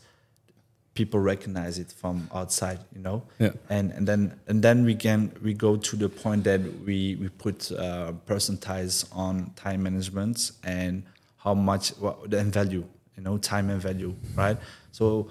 people 0.94 1.20
recognize 1.20 1.80
it 1.80 1.92
from 1.92 2.30
outside 2.34 2.80
you 2.94 3.02
know? 3.02 3.24
Yeah. 3.40 3.52
and 3.70 3.92
and 3.92 4.08
then 4.08 4.40
and 4.48 4.62
then 4.62 4.84
we 4.84 4.96
can 4.96 5.32
we 5.42 5.54
go 5.54 5.78
to 5.78 5.96
the 5.96 6.10
point 6.10 6.44
that 6.44 6.62
we 6.86 7.16
we 7.16 7.30
put 7.30 7.72
uh, 7.72 8.14
percentiles 8.26 9.06
on 9.16 9.52
time 9.56 9.84
management 9.84 10.52
and 10.64 11.04
how 11.38 11.54
much 11.54 11.90
what 11.92 12.30
the 12.30 12.40
and 12.40 12.52
value 12.52 12.84
you 13.16 13.24
know 13.24 13.38
time 13.38 13.70
and 13.70 13.82
value 13.82 14.16
right? 14.36 14.58
So 14.92 15.30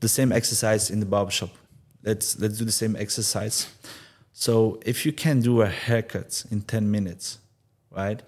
the 0.00 0.08
same 0.08 0.32
exercise 0.32 0.90
in 0.90 1.00
the 1.00 1.06
barbershop. 1.06 1.50
Let's 2.02 2.38
let's 2.38 2.58
do 2.58 2.64
the 2.64 2.72
same 2.72 2.96
exercise. 2.96 3.68
So 4.32 4.80
if 4.84 5.06
you 5.06 5.12
can 5.12 5.40
do 5.40 5.62
a 5.62 5.68
haircut 5.68 6.44
in 6.50 6.62
10 6.62 6.90
minutes 6.90 7.38
right 7.90 8.20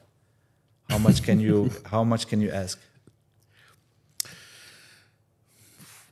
how 0.89 0.99
much 0.99 1.23
can 1.23 1.41
you 1.41 1.71
how 1.91 2.05
much 2.05 2.27
can 2.29 2.41
you 2.41 2.51
ask 2.51 2.79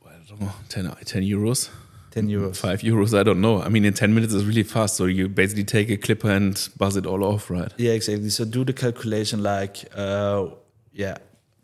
I 0.07 0.37
don't 0.37 0.41
know, 0.41 0.53
10, 0.69 0.97
10 1.05 1.23
euros, 1.23 1.71
10 2.11 2.29
euros 2.29 2.57
5 2.57 2.83
euros, 2.83 3.19
I 3.19 3.23
don't 3.23 3.41
know. 3.41 3.63
I 3.63 3.69
mean, 3.69 3.85
in 3.85 3.95
10 3.95 4.15
minutes 4.15 4.33
is 4.33 4.45
really 4.45 4.63
fast. 4.63 4.97
So 4.97 5.05
you 5.05 5.29
basically 5.29 5.65
take 5.65 5.91
a 5.91 5.97
clipper 5.97 6.31
and 6.31 6.69
buzz 6.77 6.97
it 6.97 7.07
all 7.07 7.23
off, 7.23 7.51
right? 7.51 7.73
Yeah, 7.77 7.93
exactly. 7.93 8.31
So 8.31 8.45
do 8.45 8.65
the 8.65 8.73
calculation 8.73 9.43
like, 9.43 9.85
uh, 9.95 10.47
yeah, 10.93 11.19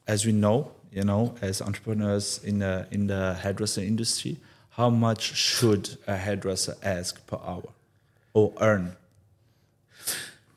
as 0.06 0.26
we 0.26 0.32
know, 0.32 0.72
you 0.92 1.04
know, 1.04 1.34
as 1.40 1.62
entrepreneurs 1.62 2.40
in 2.44 2.58
the 2.58 2.86
in 2.90 3.06
the 3.06 3.34
hairdresser 3.34 3.80
industry, 3.80 4.36
how 4.70 4.90
much 4.90 5.34
should 5.34 5.96
a 6.06 6.16
hairdresser 6.16 6.74
ask 6.82 7.24
per 7.26 7.38
hour 7.44 7.68
or 8.34 8.52
earn? 8.60 8.96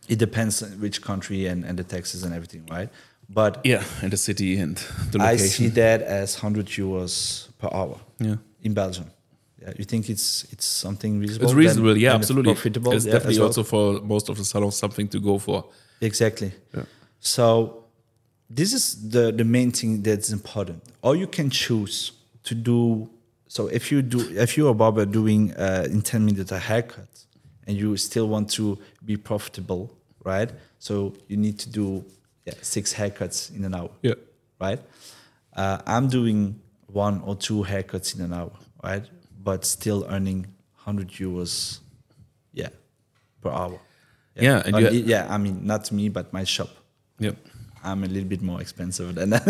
It 0.08 0.20
depends 0.20 0.62
on 0.64 0.70
which 0.82 1.02
country 1.02 1.48
and, 1.48 1.64
and 1.66 1.78
the 1.80 1.84
taxes 1.84 2.24
and 2.24 2.34
everything, 2.34 2.66
right? 2.72 2.90
But 3.30 3.62
Yeah, 3.66 3.84
and 4.02 4.12
the 4.12 4.18
city 4.18 4.58
and 4.58 4.76
the 5.12 5.18
location. 5.20 5.22
I 5.22 5.36
see 5.38 5.68
that 5.70 6.02
as 6.02 6.36
100 6.36 6.68
euros 6.68 7.48
per 7.58 7.70
hour 7.72 7.98
Yeah. 8.20 8.36
in 8.62 8.74
Belgium. 8.74 9.06
Yeah, 9.62 9.72
you 9.78 9.86
think 9.86 10.10
it's 10.10 10.44
it's 10.52 10.66
something 10.66 11.20
reasonable? 11.22 11.46
It's 11.46 11.54
reasonable, 11.56 11.98
yeah, 11.98 12.14
and 12.14 12.22
it's 12.22 12.30
absolutely. 12.30 12.54
Profitable, 12.54 12.92
It's 12.94 13.06
yeah, 13.06 13.14
definitely 13.14 13.40
well? 13.40 13.48
also 13.48 13.64
for 13.64 14.02
most 14.02 14.30
of 14.30 14.36
the 14.38 14.44
salons 14.44 14.76
something 14.76 15.08
to 15.10 15.20
go 15.22 15.40
for. 15.40 15.64
Exactly. 16.02 16.52
Yeah. 16.76 16.84
So 17.22 17.86
this 18.50 18.74
is 18.74 19.10
the 19.10 19.32
the 19.32 19.46
main 19.46 19.72
thing 19.72 20.04
that's 20.04 20.30
important. 20.32 20.84
Or 21.02 21.16
you 21.16 21.28
can 21.28 21.50
choose 21.50 22.12
to 22.44 22.54
do. 22.56 23.10
So 23.48 23.68
if 23.68 23.90
you 23.92 24.02
do, 24.02 24.20
if 24.38 24.58
you're 24.58 24.72
a 24.72 24.74
barber 24.74 25.06
doing 25.06 25.54
uh, 25.54 25.88
in 25.90 26.02
ten 26.02 26.26
minutes 26.26 26.52
a 26.52 26.60
haircut, 26.60 27.08
and 27.68 27.78
you 27.78 27.98
still 27.98 28.28
want 28.28 28.50
to 28.52 28.78
be 29.06 29.18
profitable, 29.18 29.90
right? 30.24 30.52
So 30.80 31.14
you 31.28 31.38
need 31.38 31.60
to 31.60 31.70
do 31.70 32.04
yeah, 32.46 32.54
six 32.62 32.94
haircuts 32.94 33.56
in 33.56 33.64
an 33.66 33.74
hour, 33.74 33.90
Yeah. 34.02 34.16
right? 34.60 34.80
Uh, 35.56 35.78
I'm 35.86 36.08
doing 36.10 36.60
one 36.88 37.22
or 37.22 37.36
two 37.36 37.64
haircuts 37.64 38.16
in 38.16 38.22
an 38.22 38.34
hour, 38.34 38.52
right? 38.84 39.04
But 39.44 39.66
still 39.66 40.06
earning 40.10 40.46
hundred 40.76 41.10
euros, 41.10 41.80
yeah, 42.54 42.70
per 43.42 43.50
hour. 43.50 43.80
Yeah, 44.36 44.62
and 44.66 44.76
Uh, 44.76 44.90
yeah. 44.92 45.28
I 45.34 45.38
mean, 45.38 45.66
not 45.66 45.92
me, 45.92 46.10
but 46.10 46.34
my 46.34 46.44
shop. 46.44 46.70
Yeah. 47.20 47.32
I'm 47.84 48.04
a 48.04 48.08
little 48.08 48.28
bit 48.30 48.42
more 48.42 48.62
expensive 48.62 49.14
than 49.16 49.30
that. 49.32 49.46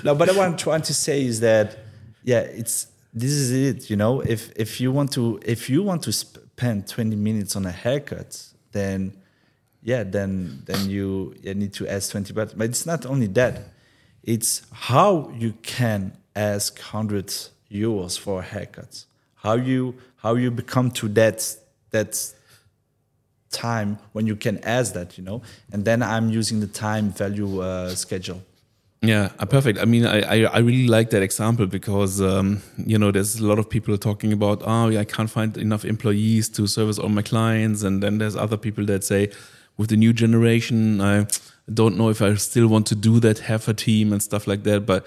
no, 0.04 0.14
but 0.14 0.28
what 0.36 0.46
I'm 0.46 0.56
trying 0.56 0.82
to 0.82 0.94
say 0.94 1.24
is 1.24 1.40
that, 1.40 1.76
yeah, 2.24 2.40
it's 2.40 2.86
this 3.12 3.30
is 3.32 3.50
it. 3.50 3.90
You 3.90 3.96
know, 3.96 4.20
if 4.20 4.50
if 4.56 4.80
you 4.80 4.92
want 4.92 5.12
to 5.12 5.38
if 5.44 5.68
you 5.68 5.82
want 5.82 6.02
to 6.04 6.12
spend 6.62 6.86
20 6.86 7.16
minutes 7.16 7.56
on 7.56 7.66
a 7.66 7.72
haircut, 7.72 8.40
then 8.70 9.12
yeah, 9.82 10.04
then 10.04 10.62
then 10.64 10.88
you, 10.88 11.34
you 11.42 11.54
need 11.54 11.72
to 11.74 11.88
ask 11.88 12.12
20. 12.12 12.32
But 12.32 12.56
but 12.56 12.70
it's 12.70 12.86
not 12.86 13.04
only 13.04 13.26
that; 13.28 13.60
it's 14.22 14.62
how 14.70 15.32
you 15.36 15.54
can 15.62 16.16
ask 16.36 16.78
100 16.78 17.26
euros 17.70 18.16
for 18.16 18.40
a 18.40 18.42
haircut. 18.44 19.04
How 19.34 19.54
you 19.54 19.96
how 20.16 20.36
you 20.36 20.52
become 20.52 20.92
to 20.92 21.08
that 21.08 21.56
that 21.90 22.32
time 23.50 23.98
when 24.12 24.26
you 24.28 24.36
can 24.36 24.58
ask 24.62 24.94
that, 24.94 25.18
you 25.18 25.24
know. 25.24 25.42
And 25.72 25.84
then 25.84 26.00
I'm 26.00 26.30
using 26.30 26.60
the 26.60 26.68
time 26.68 27.10
value 27.10 27.60
uh, 27.60 27.94
schedule. 27.96 28.40
Yeah, 29.04 29.30
uh, 29.40 29.46
perfect. 29.46 29.80
I 29.80 29.84
mean, 29.84 30.06
I, 30.06 30.20
I, 30.20 30.44
I 30.44 30.58
really 30.58 30.86
like 30.86 31.10
that 31.10 31.22
example 31.22 31.66
because, 31.66 32.20
um, 32.20 32.62
you 32.76 32.96
know, 32.96 33.10
there's 33.10 33.40
a 33.40 33.44
lot 33.44 33.58
of 33.58 33.68
people 33.68 33.98
talking 33.98 34.32
about, 34.32 34.62
oh, 34.64 34.88
yeah, 34.90 35.00
I 35.00 35.04
can't 35.04 35.28
find 35.28 35.56
enough 35.56 35.84
employees 35.84 36.48
to 36.50 36.68
service 36.68 37.00
all 37.00 37.08
my 37.08 37.22
clients. 37.22 37.82
And 37.82 38.00
then 38.00 38.18
there's 38.18 38.36
other 38.36 38.56
people 38.56 38.86
that 38.86 39.02
say, 39.02 39.32
with 39.76 39.90
the 39.90 39.96
new 39.96 40.12
generation, 40.12 41.00
I 41.00 41.26
don't 41.72 41.96
know 41.96 42.10
if 42.10 42.22
I 42.22 42.34
still 42.34 42.68
want 42.68 42.86
to 42.88 42.94
do 42.94 43.18
that, 43.20 43.40
have 43.40 43.66
a 43.66 43.74
team 43.74 44.12
and 44.12 44.22
stuff 44.22 44.46
like 44.46 44.62
that. 44.64 44.86
But 44.86 45.04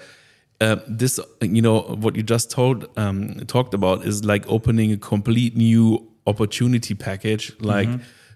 uh, 0.60 0.76
this, 0.86 1.18
you 1.40 1.62
know, 1.62 1.80
what 1.80 2.16
you 2.16 2.22
just 2.22 2.50
told, 2.50 2.90
um, 2.98 3.46
talked 3.46 3.72
about 3.72 4.04
is 4.04 4.26
like 4.26 4.46
opening 4.46 4.92
a 4.92 4.98
complete 4.98 5.56
new 5.56 6.06
opportunity 6.26 6.94
package, 6.94 7.54
like 7.60 7.88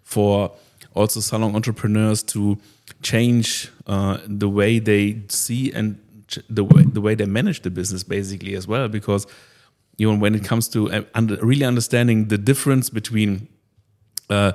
for 0.04 0.52
also 0.94 1.20
salon 1.20 1.54
entrepreneurs 1.54 2.22
to 2.22 2.58
change 3.02 3.70
uh, 3.86 4.18
the 4.26 4.48
way 4.48 4.78
they 4.78 5.22
see 5.28 5.72
and 5.72 5.98
the 6.48 6.64
way 6.64 6.84
the 6.84 7.00
way 7.00 7.14
they 7.14 7.26
manage 7.26 7.62
the 7.62 7.70
business 7.70 8.04
basically 8.04 8.54
as 8.54 8.68
well 8.68 8.86
because 8.88 9.26
you 9.96 10.10
know 10.10 10.16
when 10.16 10.34
it 10.34 10.44
comes 10.44 10.68
to 10.68 10.90
uh, 10.92 11.02
really 11.42 11.64
understanding 11.64 12.28
the 12.28 12.38
difference 12.38 12.88
between 12.88 13.48
uh, 14.28 14.52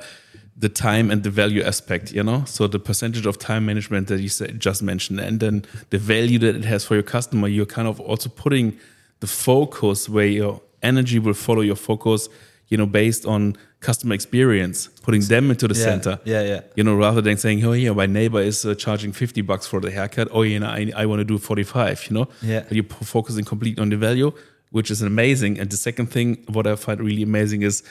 the 0.57 0.69
time 0.69 1.11
and 1.11 1.23
the 1.23 1.29
value 1.29 1.61
aspect, 1.61 2.13
you 2.13 2.23
know, 2.23 2.45
so 2.45 2.65
the 2.65 2.79
percentage 2.79 3.25
of 3.25 3.37
time 3.37 3.65
management 3.65 4.07
that 4.07 4.21
you 4.21 4.29
just 4.57 4.81
mentioned, 4.81 5.19
and 5.19 5.39
then 5.39 5.65
the 5.89 5.97
value 5.97 6.39
that 6.39 6.55
it 6.55 6.63
has 6.63 6.85
for 6.85 6.93
your 6.93 7.03
customer, 7.03 7.47
you're 7.47 7.65
kind 7.65 7.87
of 7.87 7.99
also 7.99 8.29
putting 8.29 8.77
the 9.19 9.27
focus 9.27 10.07
where 10.07 10.27
your 10.27 10.61
energy 10.81 11.19
will 11.19 11.33
follow 11.33 11.61
your 11.61 11.75
focus, 11.75 12.29
you 12.69 12.77
know, 12.77 12.85
based 12.85 13.25
on 13.25 13.57
customer 13.85 14.15
experience, 14.15 14.77
putting 15.05 15.21
them 15.33 15.51
into 15.51 15.67
the 15.67 15.75
Yeah, 15.79 15.83
center. 15.89 16.13
yeah, 16.25 16.41
yeah. 16.51 16.61
You 16.77 16.83
know, 16.83 16.95
rather 17.05 17.21
than 17.21 17.37
saying, 17.37 17.63
oh, 17.65 17.73
yeah, 17.73 17.93
my 18.03 18.07
neighbor 18.19 18.41
is 18.41 18.65
uh, 18.65 18.73
charging 18.75 19.11
50 19.13 19.41
bucks 19.49 19.65
for 19.67 19.79
the 19.79 19.91
haircut. 19.91 20.27
Oh, 20.31 20.43
you 20.43 20.59
know, 20.59 20.67
I, 20.79 20.91
I 21.01 21.05
want 21.05 21.19
to 21.19 21.25
do 21.33 21.37
45, 21.37 22.07
you 22.09 22.13
know? 22.17 22.27
Yeah. 22.41 22.61
But 22.67 22.73
you're 22.77 22.85
focusing 23.15 23.45
completely 23.45 23.81
on 23.81 23.89
the 23.89 23.97
value, 23.97 24.31
which 24.71 24.89
is 24.91 25.01
amazing. 25.01 25.59
And 25.59 25.69
the 25.69 25.77
second 25.77 26.07
thing, 26.07 26.43
what 26.55 26.65
I 26.67 26.75
find 26.75 26.99
really 26.99 27.23
amazing 27.23 27.61
is 27.63 27.83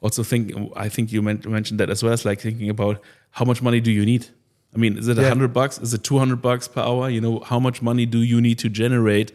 also 0.00 0.22
think, 0.22 0.52
I 0.86 0.88
think 0.88 1.12
you 1.12 1.22
mentioned 1.22 1.78
that 1.80 1.90
as 1.90 2.02
well, 2.02 2.12
as 2.12 2.24
like 2.24 2.40
thinking 2.40 2.70
about 2.70 2.96
how 3.38 3.44
much 3.44 3.60
money 3.62 3.80
do 3.80 3.90
you 3.90 4.04
need? 4.04 4.26
I 4.74 4.78
mean, 4.78 4.96
is 4.98 5.06
it 5.08 5.18
a 5.18 5.22
Yeah. 5.22 5.28
100 5.28 5.52
bucks? 5.52 5.78
Is 5.78 5.92
it 5.94 6.02
200 6.02 6.40
bucks 6.40 6.66
per 6.68 6.80
hour? 6.80 7.10
You 7.10 7.20
know, 7.20 7.40
how 7.50 7.60
much 7.60 7.82
money 7.82 8.06
do 8.06 8.18
you 8.18 8.40
need 8.40 8.58
to 8.60 8.68
generate 8.68 9.30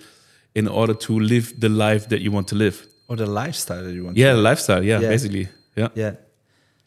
in 0.56 0.68
order 0.68 0.96
to 1.08 1.20
live 1.20 1.54
the 1.60 1.70
life 1.70 2.10
that 2.10 2.22
you 2.22 2.32
want 2.32 2.48
to 2.48 2.56
live? 2.56 2.78
Or 3.08 3.16
the 3.16 3.26
lifestyle 3.28 3.84
that 3.84 3.94
you 3.94 4.04
want. 4.06 4.18
Yeah, 4.18 4.34
lifestyle. 4.34 4.84
Yeah, 4.84 5.00
Yeah. 5.00 5.10
basically. 5.10 5.48
Yeah. 5.78 5.90
Yeah. 5.96 6.14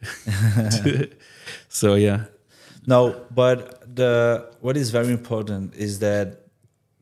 So, 1.68 1.94
yeah. 1.94 2.25
No, 2.87 3.26
but 3.35 3.94
the 3.94 4.50
what 4.61 4.76
is 4.76 4.90
very 4.90 5.12
important 5.12 5.75
is 5.76 5.99
that 6.00 6.47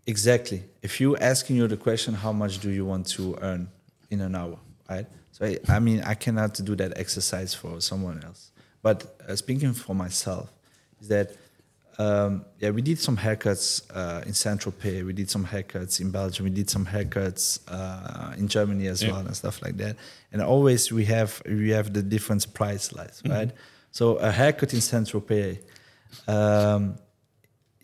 exactly 0.06 0.64
if 0.82 1.00
you 1.00 1.16
asking 1.16 1.56
you 1.56 1.68
the 1.68 1.76
question, 1.76 2.14
how 2.14 2.32
much 2.32 2.58
do 2.58 2.70
you 2.70 2.84
want 2.84 3.06
to 3.16 3.36
earn 3.40 3.68
in 4.10 4.20
an 4.20 4.34
hour, 4.34 4.58
right? 4.88 5.06
So 5.32 5.46
I, 5.46 5.58
I 5.68 5.78
mean, 5.78 6.02
I 6.02 6.14
cannot 6.14 6.54
do 6.64 6.74
that 6.76 6.98
exercise 6.98 7.54
for 7.54 7.80
someone 7.80 8.22
else. 8.24 8.50
But 8.82 9.16
uh, 9.28 9.36
speaking 9.36 9.72
for 9.72 9.94
myself, 9.94 10.52
is 11.00 11.08
that 11.08 11.32
um, 11.98 12.44
yeah, 12.60 12.70
we 12.70 12.80
did 12.82 12.98
some 12.98 13.16
haircuts 13.16 13.82
uh, 13.94 14.22
in 14.26 14.32
Saint 14.32 14.60
Tropez. 14.60 15.04
We 15.04 15.12
did 15.12 15.28
some 15.28 15.44
haircuts 15.44 16.00
in 16.00 16.10
Belgium. 16.10 16.44
We 16.44 16.50
did 16.50 16.70
some 16.70 16.86
haircuts 16.86 17.58
uh, 17.68 18.34
in 18.38 18.46
Germany 18.48 18.86
as 18.86 19.02
Yeah. 19.02 19.12
well 19.12 19.20
and 19.26 19.36
stuff 19.36 19.60
like 19.62 19.76
that. 19.78 19.96
And 20.32 20.40
always 20.42 20.92
we 20.92 21.04
have 21.06 21.42
we 21.46 21.70
have 21.70 21.92
the 21.92 22.02
different 22.02 22.52
price 22.54 22.92
lists, 22.92 23.22
right? 23.28 23.50
So 23.90 24.16
a 24.16 24.30
haircut 24.30 24.72
in 24.74 24.80
Saint 24.80 25.08
Tropez 25.08 25.58
um, 26.28 26.96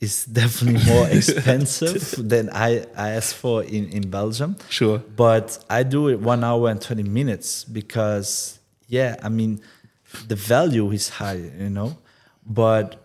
is 0.01 0.25
definitely 0.41 0.85
more 0.93 1.09
expensive 1.19 2.15
than 2.29 2.51
I, 2.51 2.87
I 2.97 3.11
asked 3.11 3.35
for 3.37 3.65
in, 3.65 3.89
in 3.89 4.11
Belgium. 4.11 4.57
Sure. 4.69 4.99
But 4.99 5.65
I 5.69 5.83
do 5.83 6.09
it 6.09 6.21
one 6.21 6.45
hour 6.45 6.69
and 6.71 6.81
20 6.81 7.03
minutes 7.03 7.65
because, 7.65 8.59
yeah, 8.87 9.17
I 9.23 9.29
mean, 9.29 9.61
the 10.29 10.37
value 10.37 10.91
is 10.93 11.09
high, 11.09 11.43
you 11.59 11.71
know, 11.71 11.97
but 12.47 13.04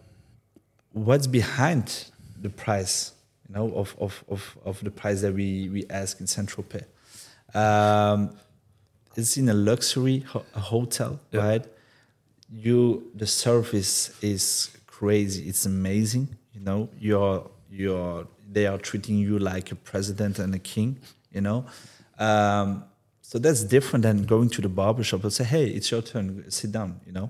what's 0.94 1.28
behind 1.28 2.06
the 2.42 2.50
price, 2.50 3.14
you 3.48 3.56
know, 3.56 3.72
of, 3.74 3.96
of, 4.00 4.24
of, 4.28 4.58
of 4.66 4.84
the 4.84 4.92
price 4.92 5.22
that 5.22 5.34
we, 5.34 5.70
we 5.70 5.86
ask 5.90 6.20
in 6.20 6.28
Saint 6.28 6.50
Tropez? 6.50 6.86
Um, 7.54 8.32
it's 9.16 9.38
in 9.38 9.50
a 9.50 9.54
luxury 9.54 10.20
ho- 10.20 10.46
hotel, 10.54 11.20
Yeah. 11.32 11.42
right? 11.48 11.66
You 12.52 13.12
the 13.14 13.28
service 13.28 14.12
is 14.24 14.72
crazy. 14.88 15.48
It's 15.48 15.66
amazing. 15.68 16.30
You 16.54 16.62
know, 16.62 16.90
you're 17.00 17.50
you're 17.70 18.28
they 18.52 18.66
are 18.66 18.80
treating 18.80 19.18
you 19.18 19.38
like 19.38 19.72
a 19.72 19.76
president 19.76 20.40
and 20.40 20.56
a 20.56 20.60
king. 20.60 21.00
You 21.32 21.42
know, 21.42 21.66
Um, 22.18 22.86
so 23.22 23.38
that's 23.38 23.64
different 23.64 24.02
than 24.04 24.24
going 24.26 24.50
to 24.50 24.62
the 24.62 24.70
barbershop 24.70 25.24
and 25.24 25.32
say, 25.34 25.44
"Hey, 25.44 25.66
it's 25.68 25.92
your 25.92 26.02
turn. 26.02 26.50
Sit 26.50 26.72
down." 26.72 27.00
You 27.06 27.12
know. 27.12 27.30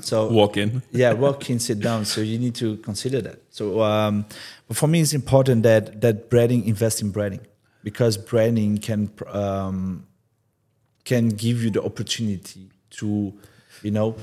So 0.00 0.28
Walk 0.28 0.56
in. 0.56 0.82
yeah, 0.92 1.12
walk 1.12 1.48
in, 1.48 1.58
sit 1.58 1.80
down. 1.80 2.04
So 2.04 2.20
you 2.20 2.38
need 2.38 2.54
to 2.56 2.76
consider 2.78 3.20
that. 3.22 3.42
So, 3.50 3.82
um, 3.82 4.26
but 4.68 4.76
for 4.76 4.86
me, 4.86 5.00
it's 5.00 5.14
important 5.14 5.62
that 5.62 6.00
that 6.00 6.28
branding 6.28 6.66
invest 6.66 7.00
in 7.00 7.10
branding 7.10 7.40
because 7.82 8.16
branding 8.16 8.78
can 8.78 9.10
um, 9.28 10.06
can 11.04 11.28
give 11.30 11.62
you 11.62 11.70
the 11.70 11.82
opportunity 11.82 12.68
to, 12.90 13.32
you 13.82 13.90
know, 13.90 14.16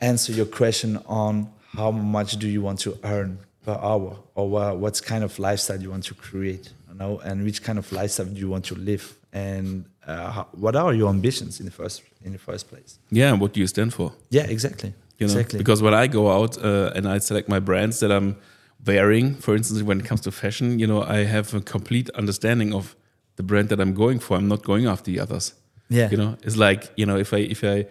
answer 0.00 0.32
your 0.32 0.46
question 0.46 0.98
on 1.06 1.50
how 1.72 1.90
much 1.90 2.36
do 2.36 2.46
you 2.46 2.62
want 2.62 2.78
to 2.80 2.96
earn 3.04 3.38
per 3.64 3.72
hour 3.72 4.18
or 4.34 4.48
wha- 4.48 4.74
what 4.74 5.00
kind 5.02 5.24
of 5.24 5.38
lifestyle 5.38 5.80
you 5.80 5.90
want 5.90 6.04
to 6.04 6.14
create, 6.14 6.72
you 6.88 6.94
know, 6.94 7.18
and 7.20 7.42
which 7.42 7.62
kind 7.62 7.78
of 7.78 7.90
lifestyle 7.90 8.26
do 8.26 8.38
you 8.38 8.48
want 8.48 8.64
to 8.66 8.74
live, 8.74 9.16
and 9.32 9.86
uh, 10.06 10.30
how, 10.30 10.46
what 10.52 10.76
are 10.76 10.92
your 10.94 11.08
ambitions 11.08 11.58
in 11.60 11.66
the 11.66 11.72
first 11.72 12.02
in 12.24 12.32
the 12.32 12.38
first 12.38 12.68
place? 12.68 12.98
Yeah, 13.10 13.32
what 13.32 13.52
do 13.52 13.60
you 13.60 13.66
stand 13.66 13.92
for? 13.92 14.12
Yeah, 14.30 14.44
exactly. 14.44 14.94
You 15.18 15.26
know, 15.28 15.32
exactly. 15.32 15.58
because 15.58 15.80
when 15.82 15.94
I 15.94 16.06
go 16.08 16.30
out 16.30 16.58
uh, 16.58 16.90
and 16.96 17.06
I 17.06 17.18
select 17.18 17.48
my 17.48 17.60
brands 17.60 18.00
that 18.00 18.10
I'm 18.10 18.36
wearing, 18.84 19.36
for 19.36 19.54
instance, 19.54 19.82
when 19.82 20.00
it 20.00 20.06
comes 20.06 20.20
to 20.22 20.32
fashion, 20.32 20.78
you 20.78 20.86
know, 20.86 21.02
I 21.02 21.24
have 21.24 21.54
a 21.54 21.60
complete 21.60 22.10
understanding 22.10 22.74
of 22.74 22.96
the 23.36 23.42
brand 23.42 23.68
that 23.68 23.80
I'm 23.80 23.94
going 23.94 24.18
for. 24.18 24.36
I'm 24.36 24.48
not 24.48 24.62
going 24.64 24.86
after 24.86 25.10
the 25.10 25.20
others. 25.20 25.54
Yeah. 25.88 26.10
you 26.10 26.16
know, 26.16 26.36
it's 26.42 26.56
like 26.56 26.90
you 26.96 27.06
know, 27.06 27.16
if 27.16 27.32
I 27.32 27.38
if 27.38 27.62
I 27.62 27.86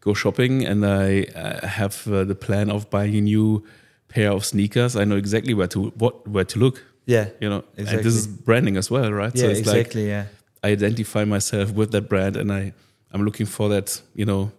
go 0.00 0.12
shopping 0.14 0.66
and 0.66 0.84
I 0.84 1.22
uh, 1.34 1.66
have 1.66 2.06
uh, 2.06 2.24
the 2.24 2.34
plan 2.34 2.70
of 2.70 2.90
buying 2.90 3.16
a 3.16 3.20
new 3.20 3.64
pair 4.08 4.32
of 4.32 4.44
sneakers, 4.44 4.96
I 4.96 5.04
know 5.04 5.16
exactly 5.16 5.54
where 5.54 5.68
to 5.68 5.90
what 5.96 6.26
where 6.26 6.44
to 6.44 6.58
look. 6.58 6.84
yeah, 7.06 7.28
You 7.40 7.48
know, 7.48 7.64
and 7.76 7.86
this 7.86 8.14
is 8.14 8.26
branding 8.26 8.76
as 8.76 8.90
well, 8.90 9.12
right? 9.12 9.34
yeah, 9.34 9.46
it's 9.48 9.60
exactly. 9.60 10.02
like 10.02 10.10
yeah, 10.10 10.24
I 10.62 10.72
identify 10.72 11.24
myself 11.24 11.72
with 11.72 11.90
that 11.92 12.08
brand 12.08 12.36
and 12.36 12.52
I 12.52 12.72
I'm 13.12 13.24
looking 13.24 13.46
for 13.46 13.68
that, 13.70 14.00
you 14.14 14.24
know, 14.26 14.52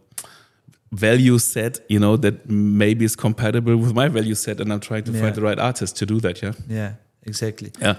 value 0.91 1.37
set, 1.37 1.79
you 1.87 1.99
know, 1.99 2.17
that 2.17 2.49
maybe 2.49 3.05
is 3.05 3.15
compatible 3.15 3.77
with 3.77 3.93
my 3.93 4.07
value 4.07 4.35
set 4.35 4.59
and 4.59 4.73
I'm 4.73 4.79
trying 4.79 5.03
to 5.03 5.11
Yeah. 5.11 5.21
find 5.21 5.35
the 5.35 5.41
right 5.41 5.59
artist 5.59 5.97
to 5.97 6.05
do 6.05 6.19
that, 6.21 6.41
yeah. 6.41 6.53
yeah, 6.67 6.93
exactly. 7.23 7.71
Yeah. 7.79 7.95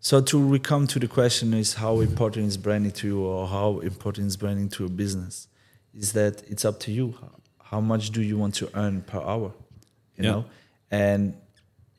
So 0.00 0.20
to 0.22 0.36
recome 0.38 0.88
to 0.88 0.98
the 0.98 1.06
question 1.06 1.54
is 1.54 1.74
how 1.74 2.00
important 2.00 2.46
is 2.46 2.56
branding 2.56 2.92
to 2.92 3.06
you, 3.06 3.20
or 3.20 3.46
how 3.46 3.80
important 3.80 4.26
is 4.28 4.36
branding 4.36 4.68
to 4.70 4.86
a 4.86 4.88
business? 4.88 5.46
Is 5.94 6.12
that 6.14 6.42
it's 6.48 6.64
up 6.64 6.80
to 6.80 6.90
you. 6.92 7.14
How, 7.20 7.30
how 7.62 7.80
much 7.80 8.10
do 8.10 8.22
you 8.22 8.38
want 8.38 8.54
to 8.56 8.70
earn 8.74 9.02
per 9.02 9.20
hour? 9.20 9.52
You 10.16 10.24
Yeah. 10.24 10.30
know, 10.30 10.44
and 10.90 11.34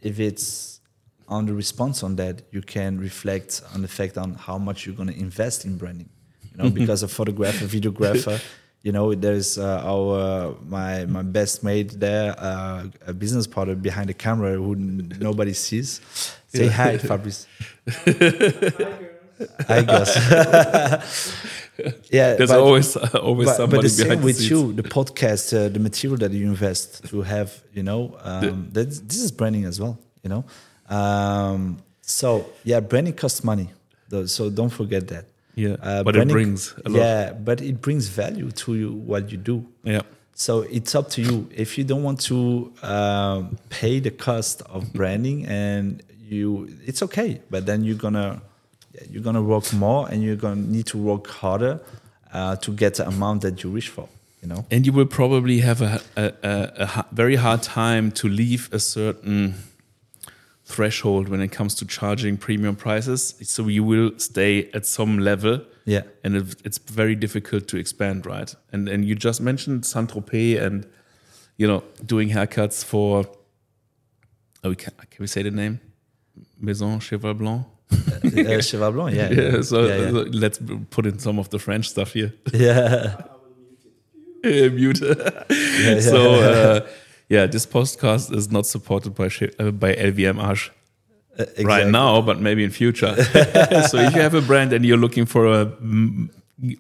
if 0.02 0.20
it's 0.20 0.80
on 1.28 1.46
the 1.46 1.54
response 1.54 2.04
on 2.04 2.16
that, 2.18 2.42
you 2.52 2.62
can 2.62 3.00
reflect 3.00 3.62
on 3.74 3.82
the 3.82 3.88
fact 3.88 4.18
on 4.18 4.34
how 4.34 4.58
much 4.58 4.86
you're 4.86 4.96
going 4.96 5.08
to 5.14 5.18
invest 5.18 5.64
in 5.64 5.78
branding. 5.78 6.10
You 6.52 6.64
know, 6.64 6.70
because 6.70 7.04
a 7.04 7.08
photographer, 7.08 7.66
videographer, 7.66 8.42
you 8.84 8.92
know, 8.92 9.14
there's 9.16 9.58
uh, 9.58 9.82
our 9.86 10.56
my 10.68 11.06
my 11.06 11.22
best 11.22 11.64
mate 11.64 11.98
there, 12.00 12.36
uh, 12.38 12.86
a 13.08 13.14
business 13.14 13.48
partner 13.48 13.76
behind 13.76 14.10
the 14.10 14.14
camera 14.14 14.54
who 14.54 14.76
nobody 14.76 15.54
sees. 15.54 16.02
Say 16.48 16.68
hi, 16.68 16.98
Fabrice. 16.98 17.48
I 19.70 19.82
guess. 19.82 20.16
yeah, 22.12 22.36
There's 22.36 22.50
but- 22.50 22.60
always 22.60 22.96
always 22.98 23.48
but, 23.50 23.56
somebody 23.56 23.78
but 23.78 23.84
the 23.84 23.90
same 23.90 24.20
the 24.20 24.26
with 24.26 24.42
you, 24.42 24.74
the 24.74 24.84
podcast, 24.84 25.54
uh, 25.54 25.70
the 25.70 25.80
material 25.80 26.18
that 26.20 26.32
you 26.32 26.46
invest 26.46 27.06
to 27.10 27.22
have, 27.22 27.64
you 27.74 27.84
know, 27.84 28.18
um, 28.22 28.70
that's, 28.72 29.00
this 29.00 29.18
is 29.18 29.32
branding 29.32 29.66
as 29.66 29.80
well, 29.80 29.98
you 30.24 30.30
know. 30.30 30.44
Um, 30.90 31.78
so 32.02 32.50
yeah, 32.64 32.80
branding 32.80 33.14
costs 33.16 33.44
money, 33.44 33.70
though, 34.10 34.26
so 34.26 34.50
don't 34.50 34.70
forget 34.70 35.08
that. 35.08 35.26
Yeah, 35.56 35.76
Uh, 35.82 36.04
but 36.04 36.16
it 36.16 36.28
brings 36.28 36.74
a 36.86 36.90
lot. 36.90 36.98
Yeah, 37.00 37.34
but 37.34 37.62
it 37.62 37.82
brings 37.82 38.08
value 38.08 38.52
to 38.52 38.76
you 38.76 38.94
what 38.94 39.32
you 39.32 39.38
do. 39.38 39.66
Yeah. 39.84 40.02
So 40.34 40.62
it's 40.62 40.96
up 40.96 41.10
to 41.12 41.22
you. 41.22 41.48
If 41.52 41.78
you 41.78 41.84
don't 41.84 42.04
want 42.04 42.20
to 42.22 42.72
um, 42.84 43.58
pay 43.70 44.00
the 44.00 44.12
cost 44.12 44.62
of 44.64 44.92
branding, 44.94 45.46
and 45.46 46.02
you, 46.30 46.70
it's 46.86 47.04
okay. 47.04 47.42
But 47.50 47.66
then 47.66 47.84
you're 47.84 47.98
gonna 47.98 48.42
you're 49.10 49.24
gonna 49.24 49.42
work 49.44 49.72
more, 49.74 50.08
and 50.10 50.24
you're 50.24 50.38
gonna 50.38 50.62
need 50.62 50.86
to 50.88 50.98
work 50.98 51.28
harder 51.28 51.80
uh, 52.34 52.56
to 52.58 52.72
get 52.72 52.96
the 52.96 53.08
amount 53.08 53.42
that 53.42 53.62
you 53.64 53.70
wish 53.72 53.90
for. 53.90 54.08
You 54.42 54.48
know. 54.48 54.66
And 54.72 54.86
you 54.88 54.94
will 54.94 55.06
probably 55.06 55.60
have 55.60 55.82
a, 55.84 56.02
a, 56.16 56.34
a, 56.44 56.50
a 56.84 57.06
very 57.12 57.36
hard 57.36 57.62
time 57.62 58.12
to 58.14 58.28
leave 58.28 58.70
a 58.74 58.80
certain 58.80 59.54
threshold 60.72 61.30
when 61.30 61.42
it 61.42 61.52
comes 61.52 61.76
to 61.76 61.86
charging 61.86 62.38
premium 62.38 62.76
prices. 62.76 63.36
So 63.44 63.68
you 63.68 63.84
will 63.84 64.12
stay 64.18 64.70
at 64.74 64.86
some 64.86 65.20
level. 65.20 65.62
Yeah. 65.86 66.04
And 66.24 66.36
it's 66.64 66.78
very 66.78 67.16
difficult 67.16 67.68
to 67.70 67.78
expand, 67.78 68.26
right? 68.26 68.54
And 68.72 68.90
and 68.90 69.06
you 69.06 69.16
just 69.16 69.42
mentioned 69.42 69.86
Saint 69.86 70.10
Tropez 70.12 70.62
and 70.62 70.86
you 71.58 71.68
know 71.68 71.84
doing 72.06 72.30
haircuts 72.30 72.84
for. 72.84 73.26
Oh, 74.64 74.70
we 74.70 74.76
can, 74.76 74.94
can 75.10 75.20
we 75.20 75.28
say 75.28 75.42
the 75.44 75.52
name? 75.52 75.80
Maison 76.60 77.00
Cheval 77.00 77.34
Blanc. 77.34 77.66
uh, 77.92 78.62
Cheval 78.62 78.92
Blanc, 78.92 79.16
yeah. 79.16 79.30
Yeah, 79.42 79.62
so, 79.62 79.88
yeah, 79.88 80.10
yeah. 80.12 80.24
let's 80.32 80.60
put 80.92 81.06
in 81.06 81.18
some 81.18 81.40
of 81.40 81.50
the 81.50 81.58
French 81.58 81.90
stuff 81.90 82.14
here. 82.14 82.34
yeah. 82.54 83.16
Yeah, 84.44 84.70
mute. 84.70 84.98
so 86.02 86.34
uh, 86.34 86.88
yeah, 87.32 87.48
this 87.48 87.66
podcast 87.66 88.36
is 88.36 88.52
not 88.52 88.66
supported 88.66 89.16
by 89.16 89.28
uh, 89.60 89.72
by 89.72 89.94
LVMH 89.96 90.70
right 91.40 91.48
Exactly. 91.58 91.92
now, 91.92 92.22
but 92.22 92.40
maybe 92.42 92.62
in 92.64 92.72
future. 92.72 93.14
so 93.92 93.98
if 93.98 94.14
you 94.16 94.22
have 94.22 94.34
a 94.34 94.42
brand 94.42 94.74
and 94.74 94.86
you're 94.86 94.98
looking 95.06 95.26
for 95.26 95.46
a 95.48 95.66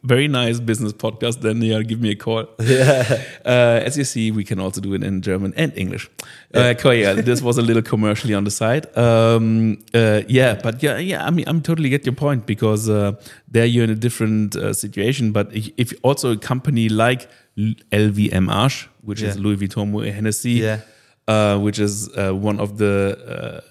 very 0.03 0.27
nice 0.27 0.59
business 0.59 0.93
podcast, 0.93 1.41
then 1.41 1.61
yeah, 1.61 1.81
give 1.81 1.99
me 2.01 2.11
a 2.11 2.15
call. 2.15 2.45
Yeah. 2.59 3.23
Uh, 3.45 3.81
as 3.87 3.97
you 3.97 4.03
see, 4.03 4.29
we 4.31 4.43
can 4.43 4.59
also 4.59 4.79
do 4.81 4.93
it 4.93 5.03
in 5.03 5.21
German 5.21 5.53
and 5.57 5.73
English. 5.75 6.09
Uh, 6.53 6.73
cool, 6.77 6.93
yeah, 6.93 7.13
this 7.13 7.41
was 7.41 7.57
a 7.57 7.61
little 7.61 7.81
commercially 7.81 8.35
on 8.35 8.43
the 8.43 8.51
side. 8.51 8.85
Um, 8.95 9.79
uh, 9.95 10.21
yeah, 10.27 10.59
but 10.61 10.83
yeah, 10.83 10.97
yeah. 10.99 11.25
I 11.25 11.31
mean, 11.31 11.45
I'm 11.47 11.61
totally 11.61 11.89
get 11.89 12.05
your 12.05 12.13
point 12.15 12.45
because 12.45 12.87
uh, 12.87 13.13
there 13.47 13.65
you're 13.65 13.83
in 13.85 13.89
a 13.89 13.95
different 13.95 14.55
uh, 14.55 14.73
situation. 14.73 15.31
But 15.31 15.51
if, 15.55 15.69
if 15.77 15.93
also 16.03 16.31
a 16.33 16.37
company 16.37 16.87
like 16.87 17.27
LVMH, 17.91 18.87
which 19.01 19.21
is 19.21 19.37
Louis 19.39 19.57
Vuitton 19.57 20.11
Hennessy, 20.13 20.51
Yeah. 20.51 20.79
uh, 21.27 21.57
which 21.59 21.79
is 21.79 22.09
uh, 22.15 22.31
one 22.33 22.59
of 22.59 22.77
the 22.77 23.17
uh, 23.27 23.61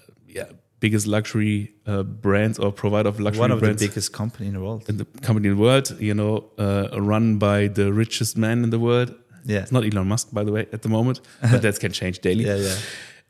biggest 0.81 1.05
luxury 1.07 1.71
uh, 1.85 2.03
brands 2.03 2.59
or 2.59 2.71
provider 2.73 3.07
of 3.09 3.19
luxury 3.19 3.39
One 3.47 3.51
of 3.51 3.61
the 3.61 3.73
biggest 3.87 4.11
company 4.11 4.47
in 4.47 4.53
the 4.53 4.59
world. 4.59 4.81
in 4.89 4.97
the 4.97 5.05
company 5.27 5.47
in 5.49 5.55
the 5.55 5.61
world, 5.61 5.87
you 5.99 6.13
know, 6.13 6.33
uh, 6.57 6.89
run 7.13 7.37
by 7.37 7.59
the 7.69 7.93
richest 7.93 8.35
man 8.37 8.63
in 8.65 8.69
the 8.71 8.79
world. 8.79 9.09
Yeah. 9.45 9.61
It's 9.63 9.71
not 9.71 9.83
Elon 9.85 10.07
Musk, 10.07 10.27
by 10.33 10.43
the 10.43 10.51
way, 10.51 10.63
at 10.73 10.81
the 10.81 10.89
moment, 10.89 11.21
but 11.51 11.61
that 11.65 11.79
can 11.79 11.91
change 11.91 12.19
daily. 12.19 12.45
Yeah, 12.45 12.55
yeah. 12.67 12.75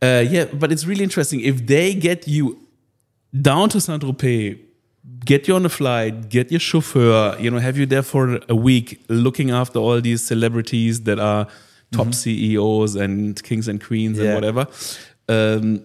Uh, 0.01 0.21
yeah, 0.35 0.45
but 0.61 0.71
it's 0.71 0.85
really 0.85 1.03
interesting. 1.03 1.41
If 1.41 1.67
they 1.67 1.93
get 1.93 2.27
you 2.27 2.45
down 3.49 3.69
to 3.69 3.79
Saint 3.79 4.01
Tropez, 4.03 4.57
get 5.25 5.47
you 5.47 5.55
on 5.55 5.65
a 5.65 5.69
flight, 5.69 6.29
get 6.29 6.51
your 6.51 6.59
chauffeur, 6.59 7.35
you 7.39 7.49
know, 7.51 7.59
have 7.59 7.77
you 7.77 7.85
there 7.85 8.01
for 8.13 8.39
a 8.49 8.55
week 8.55 9.03
looking 9.09 9.51
after 9.51 9.77
all 9.79 10.01
these 10.01 10.21
celebrities 10.25 11.03
that 11.03 11.19
are 11.19 11.47
top 11.91 12.13
CEOs 12.13 12.95
and 12.95 13.41
kings 13.43 13.67
and 13.67 13.83
queens 13.83 14.17
and 14.19 14.27
Mm-hmm. 14.27 14.35
Whatever. 14.35 14.67
Um, 15.29 15.83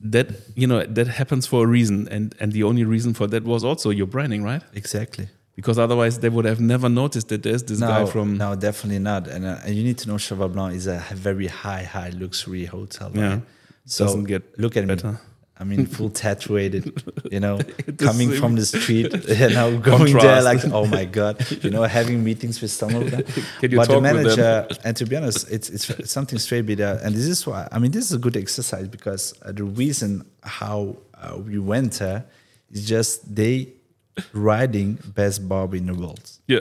that 0.00 0.28
you 0.54 0.66
know 0.66 0.84
that 0.84 1.06
happens 1.08 1.46
for 1.46 1.64
a 1.64 1.66
reason, 1.66 2.08
and 2.10 2.34
and 2.40 2.52
the 2.52 2.62
only 2.62 2.84
reason 2.84 3.14
for 3.14 3.26
that 3.28 3.44
was 3.44 3.64
also 3.64 3.90
your 3.90 4.06
branding, 4.06 4.42
right? 4.44 4.62
Exactly. 4.74 5.28
Because 5.56 5.76
otherwise, 5.76 6.20
they 6.20 6.28
would 6.28 6.44
have 6.44 6.60
never 6.60 6.88
noticed 6.88 7.28
that 7.30 7.42
there's 7.42 7.64
this 7.64 7.80
guy 7.80 8.00
No, 8.02 8.06
from. 8.06 8.36
no, 8.36 8.54
definitely 8.54 9.00
not. 9.00 9.26
And, 9.26 9.44
uh, 9.44 9.58
and 9.64 9.74
you 9.74 9.82
need 9.82 9.98
to 9.98 10.08
know 10.08 10.16
Cheval 10.16 10.50
Blanc 10.50 10.72
is 10.76 10.86
a 10.86 11.02
very 11.14 11.48
high, 11.48 11.82
high 11.82 12.10
luxury 12.10 12.64
hotel. 12.66 13.10
Yeah. 13.12 13.28
Right? 13.28 13.42
So 13.84 14.04
Doesn't 14.04 14.24
get 14.24 14.56
look 14.56 14.76
at 14.76 14.86
better. 14.86 15.12
me. 15.12 15.18
I 15.60 15.64
mean, 15.64 15.86
full 15.86 16.10
tattooed, 16.10 17.02
you 17.32 17.40
know, 17.40 17.58
coming 17.98 18.32
from 18.32 18.54
the 18.54 18.64
street, 18.64 19.12
you 19.28 19.50
know, 19.50 19.78
going 19.78 20.16
there 20.16 20.40
like, 20.42 20.64
oh 20.66 20.86
my 20.86 21.04
god, 21.04 21.44
you 21.62 21.70
know, 21.70 21.82
having 21.82 22.22
meetings 22.22 22.60
with 22.60 22.70
some 22.70 22.94
of 22.94 23.10
them. 23.10 23.24
But 23.60 23.70
the 23.70 23.76
talk 23.76 23.88
with 23.88 23.88
them? 23.88 24.02
manager, 24.02 24.68
and 24.84 24.96
to 24.96 25.04
be 25.04 25.16
honest, 25.16 25.50
it's 25.50 25.68
it's 25.70 26.10
something 26.10 26.38
straight 26.38 26.62
be 26.62 26.76
there. 26.76 27.00
And 27.02 27.14
this 27.14 27.26
is 27.26 27.46
why 27.46 27.68
I 27.72 27.78
mean, 27.78 27.90
this 27.90 28.04
is 28.04 28.12
a 28.12 28.18
good 28.18 28.36
exercise 28.36 28.86
because 28.86 29.34
uh, 29.42 29.52
the 29.52 29.64
reason 29.64 30.24
how 30.42 30.96
uh, 31.14 31.36
we 31.38 31.58
went 31.58 31.94
there 31.94 32.24
is 32.70 32.86
just 32.86 33.34
they 33.34 33.72
riding 34.32 34.98
best 35.14 35.48
barber 35.48 35.76
in 35.76 35.86
the 35.86 35.94
world. 35.94 36.30
Yeah. 36.46 36.60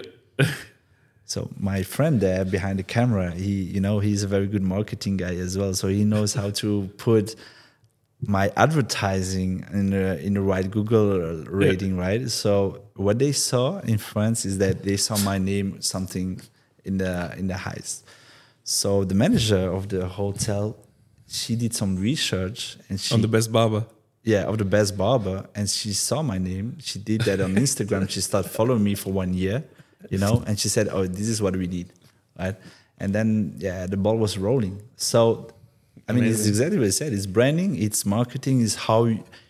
So 1.25 1.49
my 1.59 1.83
friend 1.83 2.21
there 2.21 2.45
behind 2.45 2.79
the 2.79 2.83
camera, 2.83 3.31
he, 3.31 3.51
you 3.51 3.81
know, 3.81 3.99
he's 3.99 4.23
a 4.23 4.27
very 4.27 4.47
good 4.47 4.63
marketing 4.63 5.17
guy 5.17 5.35
as 5.35 5.57
well. 5.57 5.73
So 5.73 5.89
he 5.89 6.05
knows 6.05 6.33
how 6.33 6.51
to 6.51 6.89
put 6.97 7.35
my 8.21 8.51
advertising 8.57 9.63
in 9.71 9.91
the 9.91 10.19
in 10.25 10.33
the 10.33 10.41
right 10.41 10.69
Google 10.69 11.43
rating, 11.45 11.97
right? 11.97 12.29
So 12.29 12.81
what 12.95 13.19
they 13.19 13.31
saw 13.31 13.79
in 13.79 13.97
France 13.97 14.45
is 14.45 14.57
that 14.57 14.83
they 14.83 14.97
saw 14.97 15.17
my 15.17 15.37
name 15.37 15.81
something 15.81 16.41
in 16.83 16.97
the 16.97 17.33
in 17.37 17.47
the 17.47 17.57
highest. 17.57 18.05
So 18.63 19.03
the 19.03 19.15
manager 19.15 19.71
of 19.71 19.89
the 19.89 20.07
hotel, 20.07 20.75
she 21.27 21.55
did 21.55 21.73
some 21.75 21.95
research 21.95 22.77
and 22.89 22.99
she 22.99 23.13
on 23.13 23.21
the 23.21 23.27
best 23.27 23.51
barber. 23.51 23.85
yeah 24.23 24.43
of 24.43 24.57
the 24.57 24.65
best 24.65 24.97
barber 24.97 25.45
and 25.55 25.69
she 25.69 25.93
saw 25.93 26.21
my 26.21 26.37
name 26.37 26.75
she 26.79 26.99
did 26.99 27.21
that 27.21 27.39
on 27.39 27.55
instagram 27.55 28.09
she 28.09 28.19
started 28.19 28.49
following 28.49 28.83
me 28.83 28.93
for 28.95 29.11
one 29.13 29.33
year 29.33 29.63
you 30.09 30.17
know 30.17 30.43
and 30.47 30.59
she 30.59 30.67
said 30.67 30.87
oh 30.91 31.05
this 31.07 31.29
is 31.29 31.41
what 31.41 31.55
we 31.55 31.67
need 31.67 31.87
right 32.37 32.55
and 32.99 33.13
then 33.15 33.53
yeah 33.57 33.85
the 33.87 33.95
ball 33.95 34.17
was 34.17 34.37
rolling 34.37 34.81
so 34.97 35.47
i 36.07 36.11
mean 36.13 36.23
it's 36.23 36.47
exactly 36.47 36.77
what 36.77 36.85
you 36.85 36.91
said. 36.91 37.13
It's 37.13 37.25
branding 37.25 37.71
it's 37.81 38.05
marketing 38.05 38.61
it's 38.61 38.75
how 38.75 39.05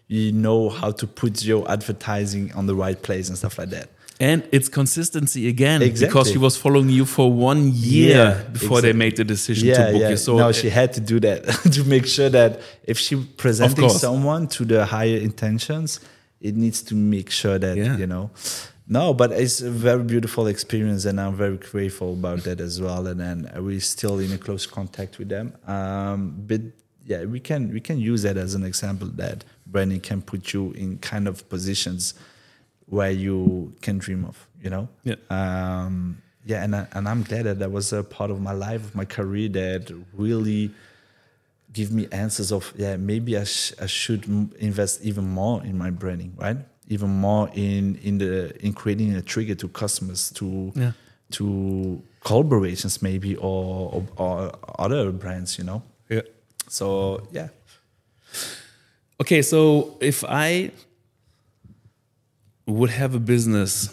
you, 0.10 0.32
know 0.32 0.70
how 0.70 0.91
to 0.91 1.06
put 1.06 1.43
your 1.43 1.70
advertising 1.70 2.54
on 2.54 2.65
the 2.65 2.74
right 2.76 3.00
place 3.02 3.28
and 3.30 3.38
stuff 3.38 3.58
like 3.60 3.70
that. 3.72 3.89
And 4.20 4.41
it's 4.52 4.67
consistency 4.70 5.48
again 5.48 5.80
because 5.82 6.02
Exactly. 6.02 6.32
she 6.32 6.38
was 6.39 6.58
following 6.58 6.89
you 6.89 7.06
for 7.06 7.32
one 7.32 7.72
year 7.74 8.15
Yeah, 8.17 8.43
before 8.52 8.82
they 8.82 8.93
made 8.93 9.15
the 9.17 9.24
decision 9.24 9.67
yeah 9.67 9.76
to 9.88 9.91
book 9.91 10.02
yeah. 10.02 10.10
you. 10.12 10.17
So 10.17 10.38
no 10.38 10.52
she 10.52 10.70
had 10.70 10.93
to 10.93 11.02
do 11.02 11.20
that 11.20 11.43
to 11.76 11.84
make 11.84 12.08
sure 12.08 12.30
that 12.30 12.52
if 12.84 12.98
she 12.98 13.15
presenting 13.43 13.89
someone 13.89 14.48
to 14.56 14.65
the 14.65 14.86
higher 14.86 15.17
intentions 15.17 16.00
it 16.41 16.56
needs 16.56 16.82
to 16.84 16.96
make 16.96 17.30
sure 17.32 17.58
that 17.60 17.76
you 18.02 18.08
know 18.08 18.30
no 18.88 19.13
but 19.13 19.32
it's 19.32 19.62
a 19.62 19.69
very 19.69 20.04
beautiful 20.04 20.47
experience 20.47 21.06
and 21.06 21.19
i'm 21.19 21.36
very 21.36 21.58
grateful 21.58 22.13
about 22.13 22.39
that 22.43 22.62
as 22.62 22.82
well 22.82 23.06
and 23.08 23.19
then 23.19 23.52
we're 23.58 23.80
still 23.80 24.19
in 24.19 24.32
a 24.32 24.38
close 24.38 24.65
contact 24.65 25.17
with 25.19 25.30
them. 25.30 25.54
Um, 25.67 26.43
but 26.47 26.62
yeah 27.06 27.23
we 27.26 27.39
can 27.39 27.71
we 27.73 27.80
can 27.80 28.00
use 28.00 28.21
that 28.23 28.38
as 28.38 28.54
an 28.54 28.63
example 28.63 29.08
that 29.15 29.43
branding 29.65 30.02
can 30.02 30.21
put 30.21 30.54
you 30.54 30.71
in 30.71 30.97
kind 31.00 31.28
of 31.28 31.47
positions 31.50 32.13
where 32.86 33.12
you 33.12 33.73
can 33.82 33.97
dream 33.97 34.26
of 34.26 34.47
you 34.62 34.69
know? 34.69 34.88
Yeah. 35.04 35.15
um, 35.30 36.21
yeah 36.45 36.63
and, 36.63 36.76
I, 36.76 36.88
and 36.93 37.08
i'm 37.08 37.23
glad 37.23 37.43
that 37.43 37.60
that 37.60 37.71
was 37.71 37.91
a 37.93 38.04
part 38.04 38.32
of 38.32 38.41
my 38.41 38.54
life 38.54 38.84
of 38.84 38.95
my 38.95 39.06
career 39.06 39.50
that 39.50 39.91
really 40.13 40.71
give 41.73 41.91
me 41.91 42.08
answers 42.12 42.52
of 42.52 42.73
yeah 42.78 42.95
maybe 42.95 43.38
i, 43.38 43.43
sh- 43.43 43.73
I 43.82 43.86
should 43.86 44.26
invest 44.60 45.02
even 45.04 45.26
more 45.26 45.63
in 45.63 45.78
my 45.78 45.89
branding 45.91 46.34
right 46.38 46.58
even 46.88 47.10
more 47.10 47.50
in 47.54 47.95
in 48.04 48.17
the 48.17 48.54
in 48.65 48.73
creating 48.73 49.15
a 49.15 49.21
trigger 49.21 49.56
to 49.56 49.67
customers 49.67 50.32
to 50.32 50.71
Yeah. 50.76 50.91
to 51.32 52.02
collaborations 52.23 53.02
maybe 53.02 53.36
or, 53.36 53.91
or 53.93 54.04
or 54.17 54.52
other 54.80 55.12
brands 55.12 55.58
you 55.58 55.63
know 55.65 55.82
yeah. 56.10 56.21
so 56.69 57.28
yeah 57.32 57.50
Okay, 59.19 59.41
so 59.41 59.97
if 60.00 60.23
I 60.23 60.71
would 62.67 62.89
have 62.91 63.15
a 63.15 63.19
business 63.19 63.89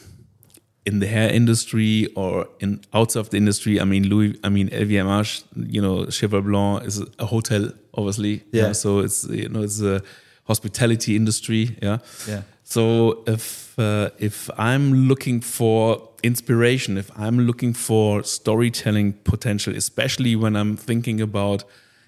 in 0.85 0.99
the 0.99 1.07
hair 1.07 1.31
industry 1.33 2.09
or 2.15 2.47
in 2.61 2.81
outside 2.93 3.21
of 3.21 3.31
the 3.31 3.37
industry, 3.39 3.81
I 3.81 3.85
mean 3.85 4.09
Louis, 4.09 4.39
I 4.45 4.51
mean 4.51 4.69
LVMH, 4.69 5.45
you 5.57 5.81
know, 5.81 6.07
Cheval 6.11 6.43
Blanc 6.43 6.85
is 6.85 7.03
a 7.19 7.25
hotel, 7.27 7.71
obviously. 7.95 8.33
you 8.33 8.43
Yeah. 8.53 8.67
know, 8.67 8.73
so 8.75 8.99
it's 8.99 9.25
you 9.25 9.49
know 9.49 9.63
it's 9.63 9.81
a 9.81 10.03
hospitality 10.45 11.17
industry. 11.17 11.77
Yeah. 11.81 11.99
Yeah. 12.29 12.43
So 12.65 13.23
if 13.27 13.79
uh, 13.79 14.11
if 14.19 14.51
I'm 14.59 15.07
looking 15.07 15.41
for 15.41 16.09
inspiration, 16.23 16.97
if 16.97 17.11
I'm 17.17 17.41
looking 17.41 17.75
for 17.75 18.25
storytelling 18.25 19.13
potential, 19.25 19.77
especially 19.77 20.35
when 20.35 20.57
I'm 20.57 20.77
thinking 20.77 21.21
about 21.21 21.65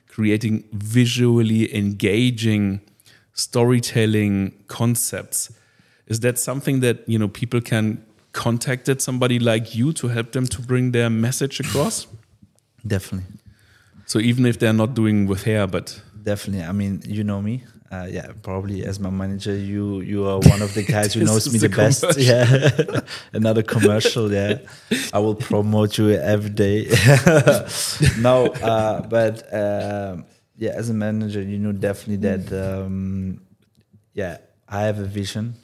creating 0.09 0.65
visually 0.73 1.75
engaging 1.77 2.81
storytelling 3.35 4.55
concepts, 4.67 5.53
is 6.07 6.21
that 6.21 6.39
something 6.39 6.81
that 6.81 7.07
you 7.07 7.19
know 7.19 7.29
people 7.29 7.61
can 7.61 8.03
contacted 8.33 9.01
somebody 9.03 9.39
like 9.39 9.75
you 9.75 9.93
to 9.93 10.09
help 10.09 10.33
them 10.33 10.47
to 10.47 10.63
bring 10.63 10.93
their 10.93 11.11
message 11.11 11.61
across? 11.61 12.07
definitely. 12.87 13.27
So 14.07 14.21
even 14.21 14.47
if 14.47 14.59
they're 14.59 14.73
not 14.73 14.95
doing 14.95 15.27
with 15.27 15.43
hair, 15.45 15.67
but 15.67 16.01
definitely. 16.23 16.65
I 16.65 16.73
mean 16.73 17.03
you 17.05 17.25
know 17.25 17.43
me 17.43 17.65
uh, 17.93 18.07
yeah 18.11 18.33
probably 18.43 18.85
as 18.85 18.99
my 18.99 19.11
manager 19.11 19.55
you 19.57 20.01
you 20.01 20.27
are 20.27 20.39
one 20.41 20.63
of 20.63 20.75
the 20.75 20.83
guys 20.95 21.15
who 21.15 21.25
knows 21.25 21.53
me 21.53 21.59
the 21.59 21.69
best. 21.69 22.01
commercial. 22.01 22.23
yeah. 22.23 23.01
Another 23.33 23.63
commercial 23.63 24.33
yeah. 24.33 24.59
I 25.13 25.19
will 25.19 25.35
promote 25.35 25.99
you 25.99 26.11
every 26.11 26.51
day. 26.51 26.87
No 28.19 28.47
uh, 28.47 29.03
but 29.03 29.35
um, 29.53 30.25
yeah 30.57 30.73
as 30.75 30.91
a 30.91 30.95
manager 30.95 31.43
you 31.43 31.59
know 31.59 31.73
definitely 31.73 32.17
that 32.29 32.45
um, 32.53 33.41
yeah 34.15 34.39
i 34.69 34.83
have 34.83 34.99
a 34.99 35.05
vision 35.05 35.55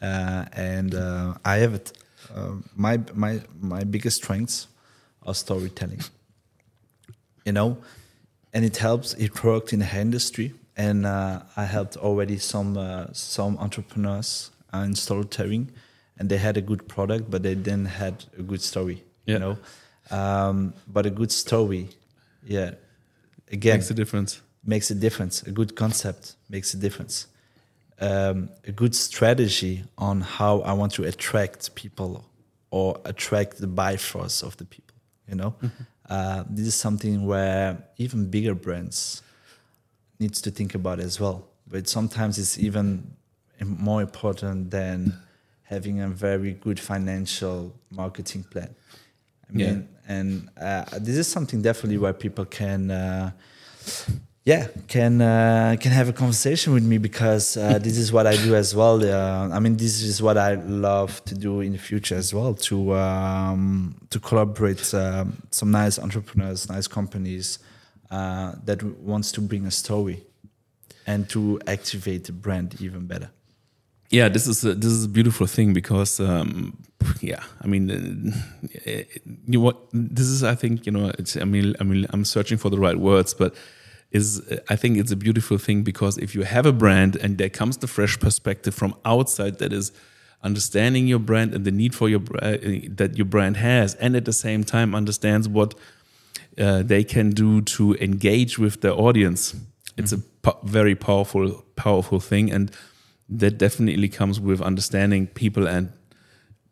uh, 0.00 0.44
and 0.52 0.94
uh, 0.94 1.34
i 1.44 1.56
have 1.56 1.74
it. 1.74 1.92
Um 2.34 2.64
my 2.76 3.00
my 3.14 3.40
my 3.60 3.82
biggest 3.84 4.16
strengths 4.22 4.68
are 5.26 5.34
storytelling. 5.34 6.02
You 7.44 7.52
know 7.52 7.78
and 8.52 8.64
it 8.64 8.76
helps 8.76 9.14
it 9.14 9.42
worked 9.44 9.72
in 9.72 9.80
the 9.80 9.96
industry 9.96 10.54
and 10.76 11.04
uh, 11.06 11.40
i 11.56 11.64
helped 11.64 11.96
already 11.96 12.38
some 12.38 12.76
uh, 12.76 13.06
some 13.12 13.56
entrepreneurs 13.58 14.50
uh, 14.74 14.78
in 14.78 14.94
storytelling 14.94 15.70
and 16.18 16.28
they 16.28 16.38
had 16.38 16.56
a 16.56 16.60
good 16.60 16.86
product 16.88 17.30
but 17.30 17.42
they 17.42 17.54
didn't 17.54 17.86
had 17.86 18.14
a 18.38 18.42
good 18.42 18.60
story 18.62 19.02
Yeah. 19.26 19.34
you 19.34 19.38
know 19.40 19.56
um, 20.10 20.72
but 20.86 21.06
a 21.06 21.10
good 21.10 21.32
story 21.32 21.88
yeah 22.44 22.70
again 23.52 23.76
makes 23.78 23.90
a 23.90 23.94
difference. 23.94 24.40
makes 24.64 24.90
a 24.90 24.94
difference. 24.94 25.42
A 25.46 25.50
good 25.50 25.74
concept 25.74 26.36
makes 26.48 26.74
a 26.74 26.76
difference. 26.76 27.26
Um, 28.00 28.48
a 28.66 28.72
good 28.72 28.94
strategy 28.94 29.84
on 29.96 30.20
how 30.22 30.60
I 30.60 30.72
want 30.72 30.92
to 30.94 31.04
attract 31.04 31.74
people 31.74 32.24
or 32.70 32.98
attract 33.04 33.58
the 33.58 33.66
buy 33.66 33.96
force 33.96 34.42
of 34.42 34.56
the 34.56 34.64
people. 34.64 34.94
You 35.28 35.36
know, 35.36 35.54
uh, 36.08 36.44
this 36.48 36.66
is 36.66 36.74
something 36.74 37.26
where 37.26 37.78
even 37.98 38.30
bigger 38.30 38.54
brands 38.54 39.22
needs 40.20 40.40
to 40.42 40.50
think 40.50 40.74
about 40.74 41.00
as 41.00 41.18
well. 41.18 41.48
But 41.66 41.88
sometimes 41.88 42.38
it's 42.38 42.58
even 42.58 43.16
more 43.64 44.02
important 44.02 44.70
than 44.70 45.14
having 45.62 46.00
a 46.00 46.08
very 46.08 46.52
good 46.52 46.78
financial 46.78 47.72
marketing 47.90 48.44
plan. 48.44 48.74
I 49.48 49.58
Yeah. 49.58 49.76
and 50.06 50.48
uh, 50.60 50.84
this 51.00 51.16
is 51.16 51.26
something 51.26 51.62
definitely 51.62 51.98
where 51.98 52.12
people 52.12 52.44
can, 52.44 52.90
uh, 52.90 53.30
yeah, 54.44 54.66
can 54.88 55.20
uh, 55.20 55.76
can 55.80 55.92
have 55.92 56.08
a 56.08 56.12
conversation 56.12 56.72
with 56.72 56.84
me 56.84 56.98
because 56.98 57.56
uh, 57.56 57.78
this 57.86 57.96
is 57.96 58.12
what 58.12 58.26
I 58.26 58.36
do 58.36 58.54
as 58.56 58.74
well. 58.74 58.96
Uh, 59.04 59.48
I 59.56 59.60
mean, 59.60 59.76
this 59.76 60.02
is 60.02 60.20
what 60.20 60.36
I 60.36 60.54
love 60.54 61.24
to 61.26 61.34
do 61.34 61.60
in 61.60 61.72
the 61.72 61.78
future 61.78 62.16
as 62.16 62.32
well 62.34 62.54
to 62.68 62.94
um, 62.94 63.94
to 64.10 64.18
collaborate 64.18 64.92
um, 64.94 65.42
some 65.50 65.70
nice 65.70 65.98
entrepreneurs, 65.98 66.68
nice 66.68 66.88
companies 66.88 67.58
uh, 68.10 68.54
that 68.64 68.82
wants 68.82 69.32
to 69.32 69.40
bring 69.40 69.66
a 69.66 69.70
story 69.70 70.22
and 71.06 71.28
to 71.28 71.60
activate 71.66 72.24
the 72.24 72.32
brand 72.32 72.76
even 72.80 73.06
better. 73.06 73.30
yeah 74.10 74.28
this 74.28 74.46
is 74.46 74.64
a, 74.64 74.74
this 74.74 74.90
is 74.90 75.04
a 75.04 75.08
beautiful 75.08 75.46
thing 75.46 75.72
because 75.72 76.20
um 76.20 76.76
yeah 77.20 77.42
i 77.62 77.66
mean 77.66 77.84
uh, 78.86 79.02
you 79.46 79.60
what 79.60 79.76
this 79.92 80.26
is 80.26 80.42
i 80.42 80.54
think 80.54 80.84
you 80.86 80.92
know 80.92 81.12
it's 81.18 81.36
i 81.36 81.44
mean 81.44 81.74
i 81.80 81.84
mean 81.84 82.06
i'm 82.10 82.24
searching 82.24 82.58
for 82.58 82.70
the 82.70 82.78
right 82.78 82.98
words 82.98 83.32
but 83.34 83.54
is 84.10 84.42
i 84.68 84.76
think 84.76 84.98
it's 84.98 85.12
a 85.12 85.16
beautiful 85.16 85.58
thing 85.58 85.82
because 85.82 86.18
if 86.18 86.34
you 86.34 86.42
have 86.42 86.66
a 86.66 86.72
brand 86.72 87.16
and 87.22 87.38
there 87.38 87.48
comes 87.48 87.76
the 87.78 87.86
fresh 87.86 88.18
perspective 88.18 88.74
from 88.74 88.94
outside 89.04 89.58
that 89.58 89.72
is 89.72 89.92
understanding 90.42 91.06
your 91.06 91.18
brand 91.18 91.54
and 91.54 91.64
the 91.64 91.70
need 91.70 91.94
for 91.94 92.08
your 92.08 92.22
uh, 92.42 92.56
that 92.88 93.12
your 93.16 93.26
brand 93.26 93.56
has 93.56 93.94
and 93.96 94.16
at 94.16 94.24
the 94.24 94.32
same 94.32 94.64
time 94.64 94.94
understands 94.94 95.48
what 95.48 95.74
uh, 96.58 96.82
they 96.82 97.04
can 97.04 97.30
do 97.30 97.62
to 97.62 97.94
engage 97.94 98.58
with 98.58 98.80
their 98.80 98.92
audience. 98.92 99.54
It's 99.96 100.12
a 100.12 100.18
po- 100.18 100.58
very 100.64 100.94
powerful, 100.94 101.64
powerful 101.76 102.20
thing, 102.20 102.50
and 102.50 102.70
that 103.28 103.58
definitely 103.58 104.08
comes 104.08 104.40
with 104.40 104.60
understanding 104.60 105.26
people 105.28 105.68
and 105.68 105.92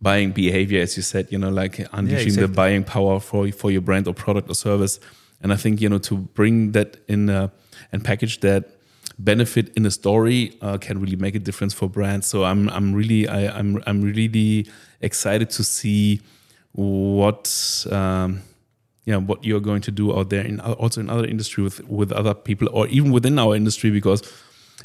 buying 0.00 0.32
behavior, 0.32 0.80
as 0.80 0.96
you 0.96 1.02
said. 1.02 1.28
You 1.30 1.38
know, 1.38 1.50
like 1.50 1.78
unleashing 1.92 2.34
the 2.34 2.44
exactly. 2.44 2.54
buying 2.54 2.84
power 2.84 3.20
for 3.20 3.50
for 3.52 3.70
your 3.70 3.80
brand 3.80 4.08
or 4.08 4.14
product 4.14 4.50
or 4.50 4.54
service. 4.54 5.00
And 5.40 5.52
I 5.52 5.56
think 5.56 5.80
you 5.80 5.88
know 5.88 5.98
to 5.98 6.16
bring 6.16 6.72
that 6.72 6.96
in 7.06 7.30
uh, 7.30 7.48
and 7.92 8.04
package 8.04 8.40
that 8.40 8.64
benefit 9.18 9.72
in 9.76 9.84
a 9.86 9.90
story 9.90 10.56
uh, 10.60 10.78
can 10.78 11.00
really 11.00 11.16
make 11.16 11.34
a 11.34 11.38
difference 11.38 11.74
for 11.74 11.88
brands. 11.88 12.26
So 12.26 12.44
I'm 12.44 12.68
I'm 12.70 12.92
really 12.92 13.28
I, 13.28 13.46
I'm 13.58 13.82
I'm 13.86 14.02
really 14.02 14.66
excited 15.00 15.50
to 15.50 15.64
see 15.64 16.20
what. 16.72 17.86
Um, 17.90 18.42
yeah, 19.08 19.16
what 19.28 19.38
you're 19.48 19.64
going 19.70 19.82
to 19.88 19.90
do 19.90 20.06
out 20.16 20.28
there 20.30 20.44
in 20.50 20.60
also 20.60 21.00
in 21.00 21.08
other 21.10 21.26
industry 21.34 21.62
with 21.64 21.78
with 22.00 22.10
other 22.20 22.34
people 22.48 22.68
or 22.72 22.86
even 22.96 23.10
within 23.16 23.38
our 23.38 23.56
industry 23.56 23.90
because 23.90 24.20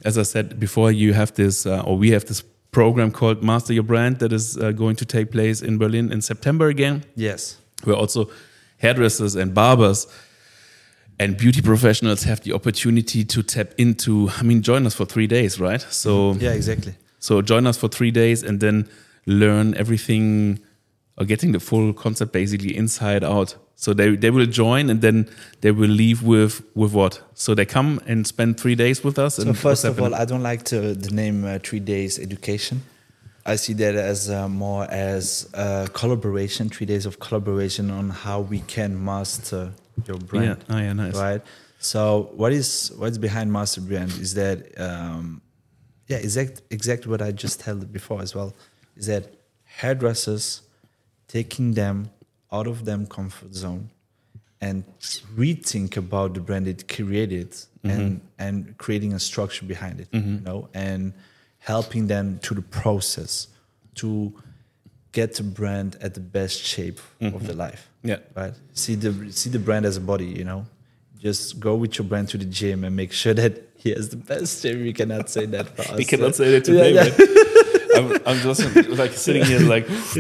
as 0.06 0.18
I 0.18 0.24
said 0.34 0.46
before 0.60 0.90
you 1.02 1.14
have 1.14 1.30
this 1.34 1.66
uh, 1.66 1.88
or 1.88 1.98
we 2.04 2.12
have 2.16 2.24
this 2.26 2.44
program 2.72 3.12
called 3.12 3.38
Master 3.44 3.74
Your 3.74 3.86
Brand 3.92 4.18
that 4.20 4.32
is 4.34 4.58
uh, 4.58 4.72
going 4.72 4.96
to 4.98 5.06
take 5.06 5.28
place 5.32 5.62
in 5.68 5.78
Berlin 5.78 6.12
in 6.12 6.22
September 6.22 6.68
again 6.70 7.04
Yes. 7.16 7.58
where 7.86 7.98
also 7.98 8.30
hairdressers 8.78 9.36
and 9.36 9.54
barbers 9.54 10.08
and 11.20 11.38
beauty 11.38 11.62
professionals 11.62 12.24
have 12.24 12.40
the 12.42 12.54
opportunity 12.54 13.24
to 13.26 13.44
tap 13.44 13.68
into 13.78 14.30
I 14.40 14.44
mean 14.44 14.62
join 14.62 14.86
us 14.86 14.96
for 14.96 15.06
3 15.06 15.28
days 15.28 15.60
right 15.60 15.82
so 15.90 16.34
Yeah, 16.40 16.54
exactly. 16.56 16.94
so 17.20 17.42
join 17.42 17.68
us 17.68 17.78
for 17.78 17.90
three 17.90 18.12
days 18.12 18.44
and 18.44 18.60
then 18.60 18.88
learn 19.26 19.74
everything 19.76 20.60
or 21.18 21.26
getting 21.26 21.52
the 21.54 21.60
full 21.60 21.94
concept 21.94 22.32
basically 22.34 22.76
inside 22.76 23.24
out 23.24 23.56
So 23.76 23.94
they 23.94 24.16
they 24.16 24.30
will 24.30 24.46
join 24.46 24.90
and 24.90 25.02
then 25.02 25.28
they 25.62 25.72
will 25.72 25.90
leave 25.90 26.24
with 26.24 26.62
with 26.76 26.94
what? 26.94 27.22
So 27.34 27.56
they 27.56 27.66
come 27.66 28.00
and 28.06 28.26
spend 28.26 28.60
three 28.60 28.76
days 28.76 29.04
with 29.04 29.18
us. 29.20 29.36
So 29.36 29.54
first 29.54 29.84
of 29.84 30.00
all, 30.00 30.14
I 30.16 30.26
don't 30.26 30.44
like 30.44 30.64
to, 30.66 30.94
the 30.94 31.12
name 31.12 31.44
uh, 31.44 31.60
three 31.60 31.80
days 31.80 32.20
education. 32.20 32.84
I 33.46 33.58
see 33.58 33.74
that 33.74 33.96
as 33.96 34.30
uh, 34.30 34.48
more 34.48 34.86
as 34.90 35.50
uh, 35.54 35.88
collaboration, 35.94 36.70
three 36.70 36.86
days 36.86 37.06
of 37.06 37.20
collaboration 37.20 37.92
on 37.92 38.10
how 38.10 38.40
we 38.40 38.60
can 38.60 39.04
master 39.04 39.74
your 40.08 40.18
brand. 40.18 40.64
Yeah, 40.70 40.76
oh, 40.76 40.80
yeah, 40.80 40.94
nice. 40.94 41.16
Right. 41.16 41.42
So 41.80 42.30
what 42.36 42.54
is 42.54 42.94
what's 42.98 43.18
behind 43.18 43.52
master 43.52 43.82
brand 43.82 44.12
is 44.12 44.36
that 44.36 44.80
um, 44.80 45.42
yeah, 46.08 46.18
exact 46.18 46.62
exactly 46.70 47.12
what 47.12 47.22
I 47.22 47.32
just 47.32 47.60
told 47.60 47.92
before 47.92 48.22
as 48.22 48.34
well. 48.34 48.54
Is 48.96 49.08
that 49.08 49.34
hairdressers 49.66 50.62
taking 51.28 51.74
them 51.74 52.10
out 52.54 52.68
of 52.68 52.86
them 52.86 53.06
comfort 53.08 53.54
zone 53.54 53.90
and 54.62 54.84
rethink 55.36 55.98
about 55.98 56.34
the 56.36 56.40
brand 56.40 56.68
it 56.68 56.88
created 56.88 57.52
Mm-hmm. 57.86 58.00
and 58.00 58.22
and 58.40 58.78
creating 58.78 59.12
a 59.14 59.20
structure 59.20 59.66
behind 59.66 60.00
it 60.00 60.08
you 60.14 60.40
know 60.48 60.70
and 60.74 61.12
helping 61.60 62.08
them 62.08 62.40
to 62.44 62.54
the 62.56 62.62
process 62.62 63.48
to 63.96 64.32
get 65.12 65.36
the 65.36 65.44
brand 65.44 65.98
at 66.00 66.14
the 66.14 66.22
best 66.22 66.62
shape 66.64 67.00
of 67.20 67.46
the 67.46 67.54
life 67.54 67.90
Mm-hmm. 67.90 68.10
Yeah. 68.12 68.20
right 68.42 68.54
see 68.74 68.96
the 68.96 69.12
see 69.34 69.50
the 69.50 69.60
brand 69.60 69.86
as 69.86 69.98
a 69.98 70.02
body 70.14 70.28
you 70.40 70.46
know 70.46 70.66
just 71.20 71.60
go 71.60 71.76
with 71.76 71.98
your 71.98 72.08
brand 72.08 72.28
to 72.30 72.38
the 72.38 72.46
gym 72.46 72.84
and 72.86 72.96
make 72.96 73.12
sure 73.12 73.34
that 73.42 73.54
he 73.76 73.90
has 73.92 74.08
the 74.10 74.22
best 74.32 74.62
gym 74.64 74.86
you 74.86 74.94
cannot 74.94 75.30
say 75.30 75.46
that 75.48 75.66
for 75.76 75.82
us 75.92 75.98
We 75.98 76.06
cannot 76.06 76.36
say 76.36 76.48
that 76.58 76.66
Yeah, 76.68 76.84
today. 76.84 76.94
yeah. 76.94 77.04
man. 77.10 78.22
I'm, 78.26 78.38
I'm 78.38 78.40
just 78.48 78.62
like 79.02 79.12
sitting 79.12 79.44
here 79.52 79.60
like 79.76 79.86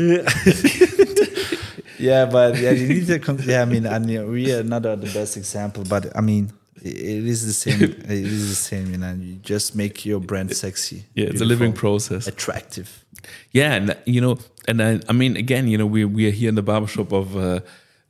yeah, 2.04 2.26
but 2.26 2.58
yeah, 2.60 2.72
you 2.72 2.88
need 2.88 3.08
to. 3.08 3.20
Con- 3.20 3.40
yeah, 3.44 3.62
I 3.62 3.66
mean, 3.66 4.32
we 4.32 4.52
are 4.54 4.64
not 4.64 4.84
the 4.84 5.12
best 5.14 5.38
example, 5.38 5.84
but 5.88 6.16
I 6.16 6.22
mean, 6.22 6.52
it 6.82 7.26
is 7.34 7.46
the 7.46 7.54
same. 7.54 7.82
it 7.82 8.10
is 8.10 8.50
the 8.50 8.56
same, 8.56 8.92
you 8.92 8.98
know. 8.98 9.14
You 9.14 9.36
just 9.36 9.76
make 9.76 10.06
your 10.06 10.20
brand 10.20 10.56
sexy. 10.56 11.06
yeah, 11.16 11.28
it's 11.28 11.42
a 11.42 11.46
living 11.46 11.74
process. 11.74 12.28
attractive. 12.28 13.06
Yeah, 13.52 13.74
and 13.76 13.98
you 14.06 14.20
know, 14.20 14.38
and 14.68 14.82
I, 14.82 15.00
I 15.08 15.14
mean, 15.14 15.38
again, 15.38 15.68
you 15.68 15.78
know, 15.78 15.86
we 15.86 16.04
we 16.04 16.28
are 16.28 16.32
here 16.32 16.50
in 16.50 16.56
the 16.56 16.62
barbershop 16.62 17.14
of 17.14 17.38
uh, 17.38 17.62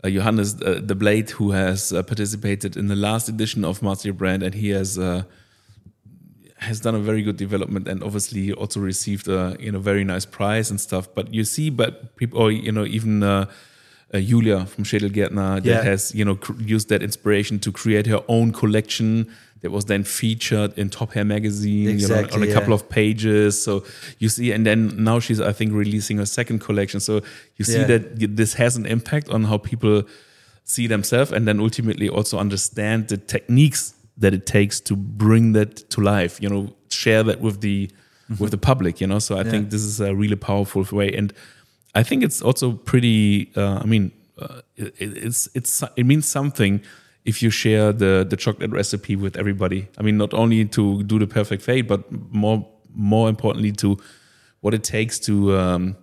uh, 0.04 0.10
Johannes 0.10 0.60
uh, 0.62 0.80
the 0.84 0.96
Blade, 0.96 1.30
who 1.30 1.52
has 1.52 1.94
uh, 1.94 2.02
participated 2.02 2.76
in 2.76 2.88
the 2.88 2.96
last 2.96 3.30
edition 3.30 3.64
of 3.64 3.84
Master 3.84 4.12
Brand, 4.12 4.42
and 4.42 4.56
he 4.56 4.70
has 4.70 4.98
uh, 4.98 5.24
has 6.58 6.80
done 6.80 6.96
a 6.96 7.00
very 7.00 7.22
good 7.22 7.38
development, 7.38 7.88
and 7.88 8.02
obviously 8.02 8.52
also 8.54 8.80
received 8.80 9.28
a 9.28 9.56
you 9.60 9.72
know 9.72 9.80
very 9.80 10.04
nice 10.04 10.26
prize 10.26 10.72
and 10.72 10.82
stuff. 10.82 11.08
But 11.14 11.32
you 11.32 11.44
see, 11.44 11.70
but 11.70 12.16
people, 12.16 12.42
or 12.42 12.52
you 12.52 12.72
know, 12.72 12.86
even. 12.86 13.48
Uh, 14.13 14.19
Julia 14.19 14.65
from 14.67 14.84
Schädelgärtner 14.84 15.56
that 15.56 15.65
Yeah. 15.65 15.82
has 15.84 16.13
you 16.13 16.23
know 16.23 16.36
cr- 16.36 16.54
used 16.76 16.89
that 16.89 17.02
inspiration 17.02 17.60
to 17.60 17.71
create 17.71 18.06
her 18.10 18.21
own 18.28 18.52
collection 18.52 19.28
that 19.62 19.71
was 19.71 19.86
then 19.86 20.04
featured 20.04 20.71
in 20.78 20.89
Top 20.89 21.13
Hair 21.13 21.26
magazine 21.26 21.97
you 21.99 22.08
know, 22.08 22.15
on 22.15 22.19
Exactly, 22.19 22.43
a 22.43 22.45
yeah. 22.47 22.54
couple 22.54 22.73
of 22.73 22.89
pages. 22.89 23.60
So 23.63 23.84
you 24.19 24.30
see, 24.30 24.52
and 24.52 24.65
then 24.65 24.91
now 25.04 25.19
she's, 25.19 25.39
I 25.39 25.54
think, 25.54 25.71
releasing 25.73 26.19
a 26.19 26.26
second 26.26 26.60
collection. 26.60 26.99
So 26.99 27.21
you 27.58 27.65
see 27.65 27.80
Yeah. 27.80 27.88
that 27.88 28.36
this 28.36 28.54
has 28.56 28.76
an 28.76 28.86
impact 28.86 29.30
on 29.30 29.45
how 29.45 29.58
people 29.58 30.04
see 30.65 30.86
themselves, 30.88 31.32
and 31.32 31.47
then 31.47 31.60
ultimately 31.60 32.08
also 32.10 32.38
understand 32.38 33.08
the 33.08 33.17
techniques 33.17 33.93
that 34.21 34.34
it 34.34 34.45
takes 34.45 34.80
to 34.82 34.95
bring 34.95 35.54
that 35.54 35.89
to 35.91 36.02
life. 36.02 36.34
You 36.43 36.49
know, 36.49 36.76
share 36.89 37.23
that 37.23 37.39
with 37.41 37.62
the 37.62 37.89
with 38.39 38.52
the 38.52 38.58
public. 38.58 38.99
You 39.02 39.08
know, 39.08 39.19
so 39.19 39.38
I 39.39 39.43
think 39.43 39.69
this 39.69 39.82
is 39.84 39.99
a 40.02 40.13
really 40.13 40.36
powerful 40.38 40.84
way, 40.91 41.10
and 41.17 41.34
I 41.96 42.04
think 42.04 42.24
it's 42.24 42.42
also 42.42 42.74
pretty. 42.74 43.52
Uh, 43.56 43.80
I 43.84 43.86
mean, 43.86 44.12
uh, 44.38 44.62
it, 44.76 44.94
it's 45.00 45.48
it's 45.54 45.84
it 45.96 46.06
means 46.06 46.26
something 46.26 46.82
if 47.26 47.42
you 47.42 47.50
share 47.50 47.94
the 47.94 48.26
the 48.28 48.36
chocolate 48.38 48.72
recipe 48.72 49.16
with 49.16 49.38
everybody. 49.38 49.88
I 49.98 50.02
mean, 50.04 50.18
not 50.18 50.34
only 50.34 50.66
to 50.66 51.04
do 51.04 51.20
the 51.20 51.28
perfect 51.28 51.62
fade, 51.64 51.88
but 51.88 52.02
more 52.32 52.68
more 52.96 53.30
importantly 53.30 53.72
to 53.74 53.98
what 54.62 54.74
it 54.74 54.84
takes 54.84 55.20
to 55.20 55.58
um, 55.58 55.96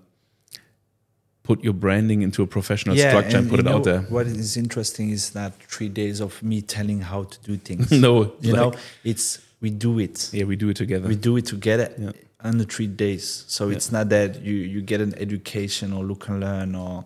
put 1.42 1.64
your 1.64 1.72
branding 1.72 2.22
into 2.22 2.42
a 2.42 2.46
professional 2.46 2.96
structure 2.96 3.38
and, 3.38 3.48
put 3.50 3.60
you 3.60 3.68
it 3.68 3.74
out 3.74 3.84
there. 3.84 4.00
What 4.02 4.26
is 4.26 4.56
interesting 4.56 5.10
is 5.10 5.30
that 5.30 5.54
three 5.62 5.88
days 5.88 6.20
of 6.20 6.42
me 6.42 6.60
telling 6.62 7.00
how 7.00 7.24
to 7.24 7.38
do 7.42 7.56
things. 7.56 7.90
No, 8.06 8.34
you 8.40 8.52
like- 8.52 8.60
know, 8.60 8.72
it's 9.04 9.40
we 9.60 9.70
do 9.70 9.98
it. 9.98 10.30
Yeah, 10.32 10.44
we 10.44 10.56
do 10.56 10.68
it 10.70 10.76
together. 10.76 11.08
we 11.08 11.16
do 11.16 11.36
it 11.36 11.46
together 11.46 11.92
Yeah. 11.98 12.12
Under 12.42 12.64
three 12.64 12.86
days. 12.86 13.44
So 13.48 13.70
it's 13.70 13.92
not 13.92 14.08
that 14.10 14.42
you 14.42 14.54
you 14.54 14.82
get 14.82 15.00
an 15.00 15.14
education 15.18 15.92
or 15.92 16.04
look 16.04 16.28
and 16.28 16.40
learn 16.40 16.74
or 16.74 17.04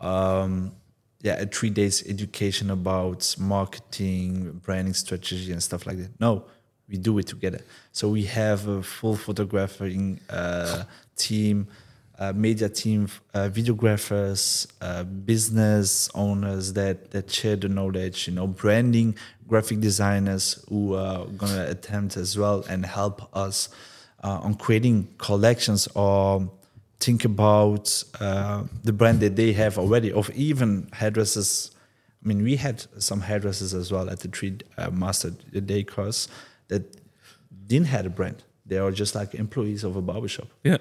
um 0.00 0.72
yeah 1.20 1.34
a 1.40 1.46
three 1.46 1.70
days 1.70 2.04
education 2.08 2.70
about 2.70 3.34
marketing 3.38 4.60
branding 4.64 4.94
strategy 4.94 5.52
and 5.52 5.62
stuff 5.62 5.86
like 5.86 5.98
that. 5.98 6.20
No 6.20 6.44
we 6.88 6.96
do 6.96 7.18
it 7.18 7.26
together. 7.26 7.60
So 7.92 8.08
we 8.08 8.24
have 8.24 8.66
a 8.66 8.82
full 8.82 9.16
photographing 9.16 10.20
uh, 10.30 10.84
team 11.16 11.68
uh, 12.18 12.32
media 12.32 12.68
team 12.68 13.08
uh, 13.32 13.48
videographers 13.48 14.66
uh, 14.80 15.04
business 15.04 16.10
owners 16.14 16.72
that 16.72 17.12
that 17.12 17.30
share 17.30 17.54
the 17.54 17.68
knowledge 17.68 18.26
you 18.26 18.34
know 18.34 18.48
branding 18.48 19.14
graphic 19.46 19.78
designers 19.78 20.64
who 20.68 20.94
are 20.94 21.26
gonna 21.26 21.66
attempt 21.68 22.16
as 22.16 22.36
well 22.36 22.64
and 22.68 22.84
help 22.84 23.28
us 23.36 23.68
uh, 24.22 24.40
on 24.42 24.54
creating 24.54 25.08
collections 25.18 25.88
or 25.94 26.50
think 27.00 27.24
about 27.24 28.02
uh, 28.20 28.64
the 28.82 28.92
brand 28.92 29.20
that 29.20 29.36
they 29.36 29.52
have 29.52 29.78
already 29.78 30.12
of 30.12 30.30
even 30.30 30.88
hairdressers. 30.92 31.70
I 32.24 32.28
mean 32.28 32.42
we 32.42 32.56
had 32.56 32.84
some 32.98 33.20
hairdressers 33.20 33.74
as 33.74 33.92
well 33.92 34.10
at 34.10 34.20
the 34.20 34.28
three 34.28 34.58
uh, 34.76 34.90
master 34.90 35.30
day 35.30 35.84
course 35.84 36.28
that 36.68 36.82
didn't 37.66 37.86
have 37.86 38.06
a 38.06 38.10
brand. 38.10 38.42
They 38.66 38.78
are 38.78 38.90
just 38.90 39.14
like 39.14 39.34
employees 39.34 39.84
of 39.84 39.96
a 39.96 40.02
barbershop. 40.02 40.48
Yeah, 40.64 40.78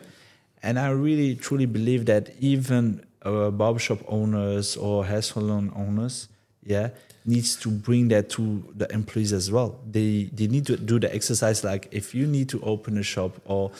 and 0.64 0.80
I 0.80 0.90
really 0.90 1.36
truly 1.36 1.66
believe 1.66 2.06
that 2.08 2.32
even 2.40 3.06
uh, 3.22 3.52
barbershop 3.52 4.00
owners 4.08 4.76
or 4.76 5.06
hair 5.06 5.22
salon 5.22 5.72
owners, 5.76 6.28
yeah, 6.68 6.90
needs 7.26 7.56
to 7.56 7.70
bring 7.70 8.10
that 8.10 8.30
to 8.32 8.64
the 8.76 8.92
employees 8.92 9.32
as 9.32 9.50
well. 9.50 9.80
They 9.90 10.30
they 10.34 10.48
need 10.48 10.66
to 10.68 10.76
do 10.78 11.00
the 11.00 11.14
exercise 11.14 11.64
like 11.64 11.88
if 11.92 12.14
you 12.14 12.28
need 12.28 12.50
to 12.50 12.62
open 12.62 12.98
a 12.98 13.04
shop 13.04 13.40
or 13.46 13.72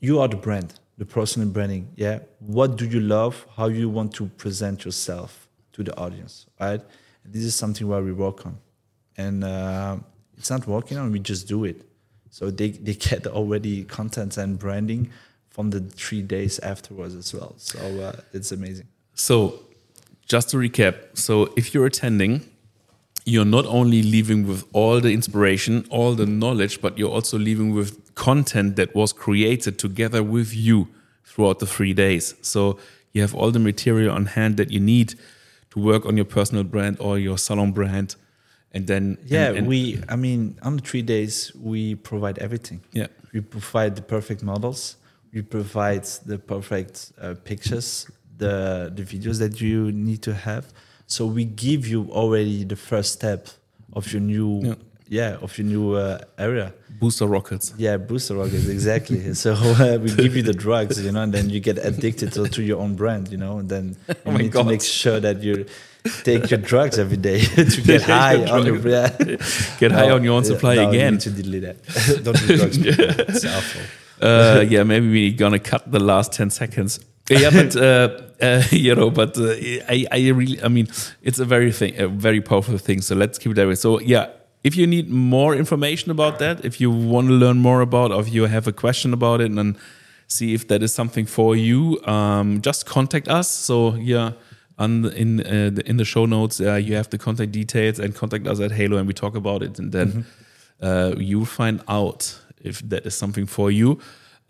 you 0.00 0.20
are 0.20 0.28
the 0.28 0.36
brand, 0.36 0.78
the 0.98 1.06
personal 1.06 1.48
branding, 1.48 1.88
yeah. 1.96 2.20
What 2.40 2.76
do 2.76 2.86
you 2.86 3.00
love? 3.00 3.46
How 3.56 3.68
you 3.68 3.88
want 3.88 4.12
to 4.14 4.26
present 4.26 4.84
yourself 4.84 5.48
to 5.72 5.82
the 5.82 5.96
audience, 5.96 6.46
right? 6.60 6.82
This 7.24 7.44
is 7.44 7.54
something 7.54 7.88
where 7.88 8.02
we 8.02 8.12
work 8.12 8.44
on, 8.44 8.58
and 9.16 9.42
uh, 9.42 9.96
it's 10.36 10.50
not 10.50 10.66
working 10.66 10.98
on. 10.98 11.10
We 11.10 11.20
just 11.20 11.48
do 11.48 11.64
it. 11.64 11.82
So 12.30 12.50
they 12.50 12.70
they 12.70 12.94
get 13.08 13.26
already 13.26 13.84
content 13.84 14.36
and 14.36 14.58
branding 14.58 15.10
from 15.48 15.70
the 15.70 15.80
three 15.80 16.22
days 16.22 16.58
afterwards 16.58 17.14
as 17.14 17.32
well. 17.32 17.54
So 17.56 17.78
uh, 17.78 18.20
it's 18.32 18.52
amazing. 18.52 18.86
So, 19.14 19.60
just 20.30 20.48
to 20.50 20.56
recap, 20.56 20.94
so 21.14 21.52
if 21.56 21.74
you're 21.74 21.86
attending, 21.86 22.32
you're 23.24 23.44
not 23.58 23.66
only 23.66 24.00
leaving 24.14 24.46
with 24.46 24.62
all 24.72 25.00
the 25.00 25.12
inspiration, 25.12 25.84
all 25.90 26.14
the 26.14 26.24
knowledge, 26.24 26.80
but 26.80 26.96
you're 26.98 27.10
also 27.18 27.36
leaving 27.48 27.74
with 27.74 28.14
content 28.14 28.76
that 28.76 28.94
was 28.94 29.12
created 29.12 29.74
together 29.86 30.22
with 30.22 30.54
you 30.54 30.86
throughout 31.24 31.58
the 31.58 31.66
three 31.66 31.92
days. 31.92 32.34
So, 32.42 32.78
you 33.12 33.22
have 33.22 33.34
all 33.34 33.50
the 33.50 33.58
material 33.58 34.14
on 34.14 34.26
hand 34.26 34.56
that 34.58 34.70
you 34.70 34.78
need 34.78 35.14
to 35.72 35.80
work 35.80 36.06
on 36.06 36.14
your 36.16 36.24
personal 36.38 36.62
brand 36.64 36.96
or 37.00 37.18
your 37.18 37.38
salon 37.38 37.72
brand. 37.72 38.14
And 38.72 38.86
then, 38.86 39.18
Yeah, 39.26 39.48
and- 39.48 39.58
and- 39.58 39.66
we. 39.66 40.00
I 40.08 40.14
mean, 40.14 40.56
on 40.62 40.76
the 40.76 40.82
three 40.82 41.02
days 41.02 41.52
we 41.56 41.96
provide 41.96 42.38
everything. 42.38 42.80
Yeah. 42.92 43.08
we 43.32 43.40
provide 43.40 43.92
the 43.96 44.02
perfect 44.02 44.42
models. 44.42 44.96
We 45.34 45.42
provide 45.42 46.04
the 46.26 46.38
perfect 46.38 47.12
uh, 47.20 47.34
pictures, 47.44 48.06
the 48.40 48.90
the 48.98 49.02
videos 49.12 49.38
that 49.38 49.54
you 49.60 49.92
need 49.92 50.20
to 50.22 50.32
have. 50.34 50.64
So 51.06 51.20
we 51.26 51.44
give 51.44 51.82
you 51.92 52.00
already 52.20 52.64
the 52.64 52.76
first 52.76 53.10
step 53.18 53.48
of 53.98 54.12
your 54.12 54.22
new, 54.22 54.60
Yeah. 54.62 54.74
yeah, 55.18 55.42
of 55.44 55.50
your 55.58 55.66
new 55.74 55.86
uh, 55.94 56.18
area. 56.38 56.72
booster 57.00 57.26
rockets. 57.26 57.72
Yeah, 57.78 57.96
booster 57.98 58.36
rockets, 58.36 58.66
exactly. 58.68 59.34
so 59.44 59.52
uh, 59.54 59.98
we 60.02 60.08
give 60.14 60.36
you 60.38 60.42
the 60.44 60.52
drugs, 60.66 61.02
you 61.04 61.10
know, 61.12 61.22
and 61.22 61.32
then 61.32 61.50
you 61.50 61.58
get 61.60 61.78
addicted 61.90 62.32
to, 62.34 62.46
to 62.48 62.62
your 62.62 62.78
own 62.84 62.94
brand, 62.94 63.24
you 63.32 63.38
know, 63.44 63.58
and 63.60 63.68
then 63.68 63.96
you 64.08 64.14
Oh 64.26 64.36
need 64.36 64.52
God. 64.52 64.62
to 64.64 64.68
make 64.68 64.82
sure 64.82 65.18
that 65.20 65.42
you 65.42 65.66
take 66.22 66.48
your 66.52 66.60
drugs 66.70 66.96
every 66.98 67.16
day 67.30 67.40
to 67.74 67.80
get 67.82 68.02
high 68.02 68.38
on 68.54 68.64
your 68.66 68.78
brand. 68.78 69.16
Get 69.82 69.90
high 69.92 70.10
on 70.10 70.22
your 70.24 70.34
own 70.38 70.44
yeah, 70.44 70.50
supply 70.52 70.74
no, 70.76 70.88
again. 70.90 71.04
You 71.06 71.10
need 71.18 71.20
to 71.28 71.30
delete 71.42 71.62
that. 71.68 71.78
Don't 72.24 72.38
do 72.46 72.56
drugs. 72.56 72.78
people. 72.78 73.04
It's 73.34 73.44
awful. 73.44 73.82
uh, 74.28 74.60
yeah, 74.74 74.84
maybe 74.84 75.08
we're 75.10 75.36
gonna 75.36 75.58
cut 75.72 75.90
the 75.90 75.98
last 76.12 76.32
ten 76.38 76.50
seconds. 76.50 77.00
Yeah, 77.30 77.50
but 77.50 77.76
uh, 77.76 78.08
uh, 78.40 78.62
you 78.70 78.94
know, 78.94 79.10
but 79.10 79.38
uh, 79.38 79.54
I, 79.88 80.06
I 80.10 80.28
really, 80.30 80.62
I 80.62 80.68
mean, 80.68 80.88
it's 81.22 81.38
a 81.38 81.44
very 81.44 81.72
thing, 81.72 81.98
a 81.98 82.08
very 82.08 82.40
powerful 82.40 82.78
thing. 82.78 83.00
So 83.00 83.14
let's 83.14 83.38
keep 83.38 83.52
it 83.52 83.54
that 83.54 83.68
way. 83.68 83.76
So 83.76 84.00
yeah, 84.00 84.28
if 84.64 84.76
you 84.76 84.86
need 84.86 85.08
more 85.08 85.54
information 85.54 86.10
about 86.10 86.38
that, 86.40 86.64
if 86.64 86.80
you 86.80 86.90
want 86.90 87.28
to 87.28 87.34
learn 87.34 87.58
more 87.58 87.80
about, 87.80 88.10
or 88.12 88.20
if 88.20 88.32
you 88.32 88.46
have 88.46 88.66
a 88.66 88.72
question 88.72 89.12
about 89.12 89.40
it, 89.40 89.50
and 89.50 89.76
see 90.26 90.54
if 90.54 90.68
that 90.68 90.82
is 90.82 90.92
something 90.92 91.26
for 91.26 91.56
you, 91.56 92.00
um, 92.04 92.60
just 92.62 92.86
contact 92.86 93.28
us. 93.28 93.48
So 93.48 93.94
yeah. 93.94 94.32
on 94.78 95.02
the, 95.02 95.10
in 95.14 95.40
uh, 95.40 95.70
the, 95.74 95.82
in 95.88 95.96
the 95.98 96.04
show 96.04 96.26
notes. 96.26 96.60
Uh, 96.60 96.74
you 96.74 96.96
have 96.96 97.10
the 97.10 97.18
contact 97.18 97.52
details 97.52 98.00
and 98.00 98.14
contact 98.14 98.46
us 98.46 98.60
at 98.60 98.72
Halo, 98.72 98.96
and 98.96 99.06
we 99.06 99.12
talk 99.14 99.36
about 99.36 99.62
it, 99.62 99.78
and 99.78 99.92
then 99.92 100.26
uh, 100.80 101.14
you'll 101.18 101.44
find 101.44 101.82
out 101.86 102.40
if 102.62 102.80
that 102.88 103.06
is 103.06 103.14
something 103.14 103.46
for 103.46 103.70
you. 103.70 103.98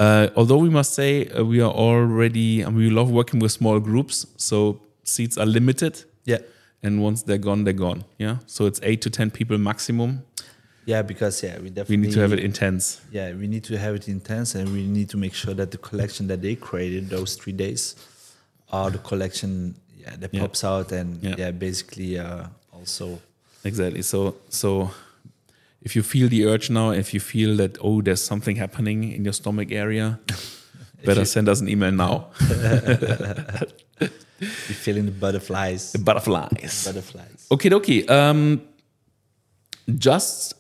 Uh, 0.01 0.29
although 0.35 0.57
we 0.57 0.71
must 0.71 0.95
say 0.95 1.27
uh, 1.29 1.45
we 1.45 1.61
are 1.61 1.71
already, 1.71 2.63
and 2.63 2.75
we 2.75 2.89
love 2.89 3.11
working 3.11 3.39
with 3.39 3.53
small 3.53 3.79
groups, 3.79 4.27
so 4.37 4.81
seats 5.05 5.37
are 5.37 5.47
limited. 5.47 6.05
Yeah. 6.25 6.39
And 6.83 7.03
once 7.03 7.23
they're 7.23 7.37
gone, 7.49 7.65
they're 7.65 7.75
gone. 7.89 8.05
Yeah. 8.19 8.37
So 8.47 8.65
it's 8.65 8.81
eight 8.83 9.03
to 9.03 9.11
ten 9.11 9.31
people 9.31 9.59
maximum. 9.59 10.23
Yeah, 10.87 11.03
because 11.03 11.43
yeah, 11.43 11.59
we 11.59 11.69
definitely 11.69 11.97
We 11.99 12.03
need 12.07 12.13
to 12.15 12.21
have 12.21 12.33
it 12.33 12.39
intense. 12.41 13.03
Yeah, 13.13 13.35
we 13.35 13.47
need 13.47 13.65
to 13.65 13.77
have 13.77 13.95
it 13.95 14.09
intense, 14.09 14.55
and 14.55 14.73
we 14.73 14.87
need 14.87 15.11
to 15.11 15.19
make 15.19 15.35
sure 15.35 15.53
that 15.55 15.71
the 15.71 15.79
collection 15.79 16.27
that 16.29 16.41
they 16.41 16.55
created 16.57 17.11
those 17.11 17.37
three 17.37 17.53
days 17.53 17.95
are 18.73 18.91
the 18.91 18.99
collection 18.99 19.75
yeah 19.99 20.17
that 20.21 20.33
Yeah. 20.33 20.41
pops 20.41 20.65
out 20.65 20.93
and 20.93 21.23
Yeah. 21.23 21.35
yeah, 21.39 21.51
basically 21.51 22.19
uh, 22.19 22.47
also 22.73 23.21
Exactly. 23.65 24.01
So 24.03 24.37
so 24.49 24.91
if 25.83 25.97
you 25.97 26.03
feel 26.03 26.29
the 26.29 26.45
urge 26.47 26.71
now, 26.71 26.91
if 26.91 27.13
you 27.15 27.21
feel 27.21 27.57
that 27.57 27.79
oh 27.81 28.03
there's 28.03 28.23
something 28.23 28.57
happening 28.57 29.13
in 29.13 29.25
your 29.25 29.33
stomach 29.33 29.73
area, 29.73 30.19
better 31.05 31.21
you- 31.21 31.27
send 31.27 31.49
us 31.49 31.61
an 31.61 31.69
email 31.69 31.93
now. 31.93 32.27
you're 34.01 34.09
feeling 34.85 35.07
the 35.07 35.13
butterflies. 35.13 35.93
The 35.93 35.99
Butterflies. 35.99 36.85
Butterflies. 36.85 37.47
Okay, 37.51 37.73
okay. 37.75 38.07
Um, 38.07 38.63
just 39.97 40.55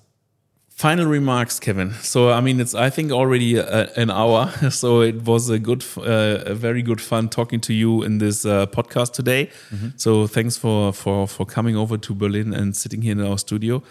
final 0.68 1.06
remarks, 1.06 1.61
Kevin. 1.61 1.92
So 2.02 2.30
I 2.30 2.40
mean, 2.40 2.61
it's 2.61 2.74
I 2.74 2.90
think 2.90 3.12
already 3.12 3.56
a, 3.56 3.90
an 3.96 4.11
hour. 4.11 4.50
So 4.70 5.00
it 5.02 5.22
was 5.24 5.48
a 5.50 5.59
good, 5.59 5.85
uh, 5.98 6.42
a 6.46 6.54
very 6.54 6.83
good 6.83 7.00
fun 7.00 7.28
talking 7.28 7.61
to 7.62 7.72
you 7.74 8.02
in 8.02 8.18
this 8.18 8.44
uh, 8.44 8.66
podcast 8.66 9.12
today. 9.12 9.50
So 9.96 10.26
thanks 10.26 10.56
for 10.56 10.92
for 10.92 11.26
for 11.28 11.46
coming 11.46 11.76
over 11.76 11.98
to 11.98 12.14
Berlin 12.14 12.54
and 12.54 12.74
sitting 12.76 13.02
here 13.02 13.12
in 13.12 13.20
our 13.20 13.38
studio. 13.38 13.83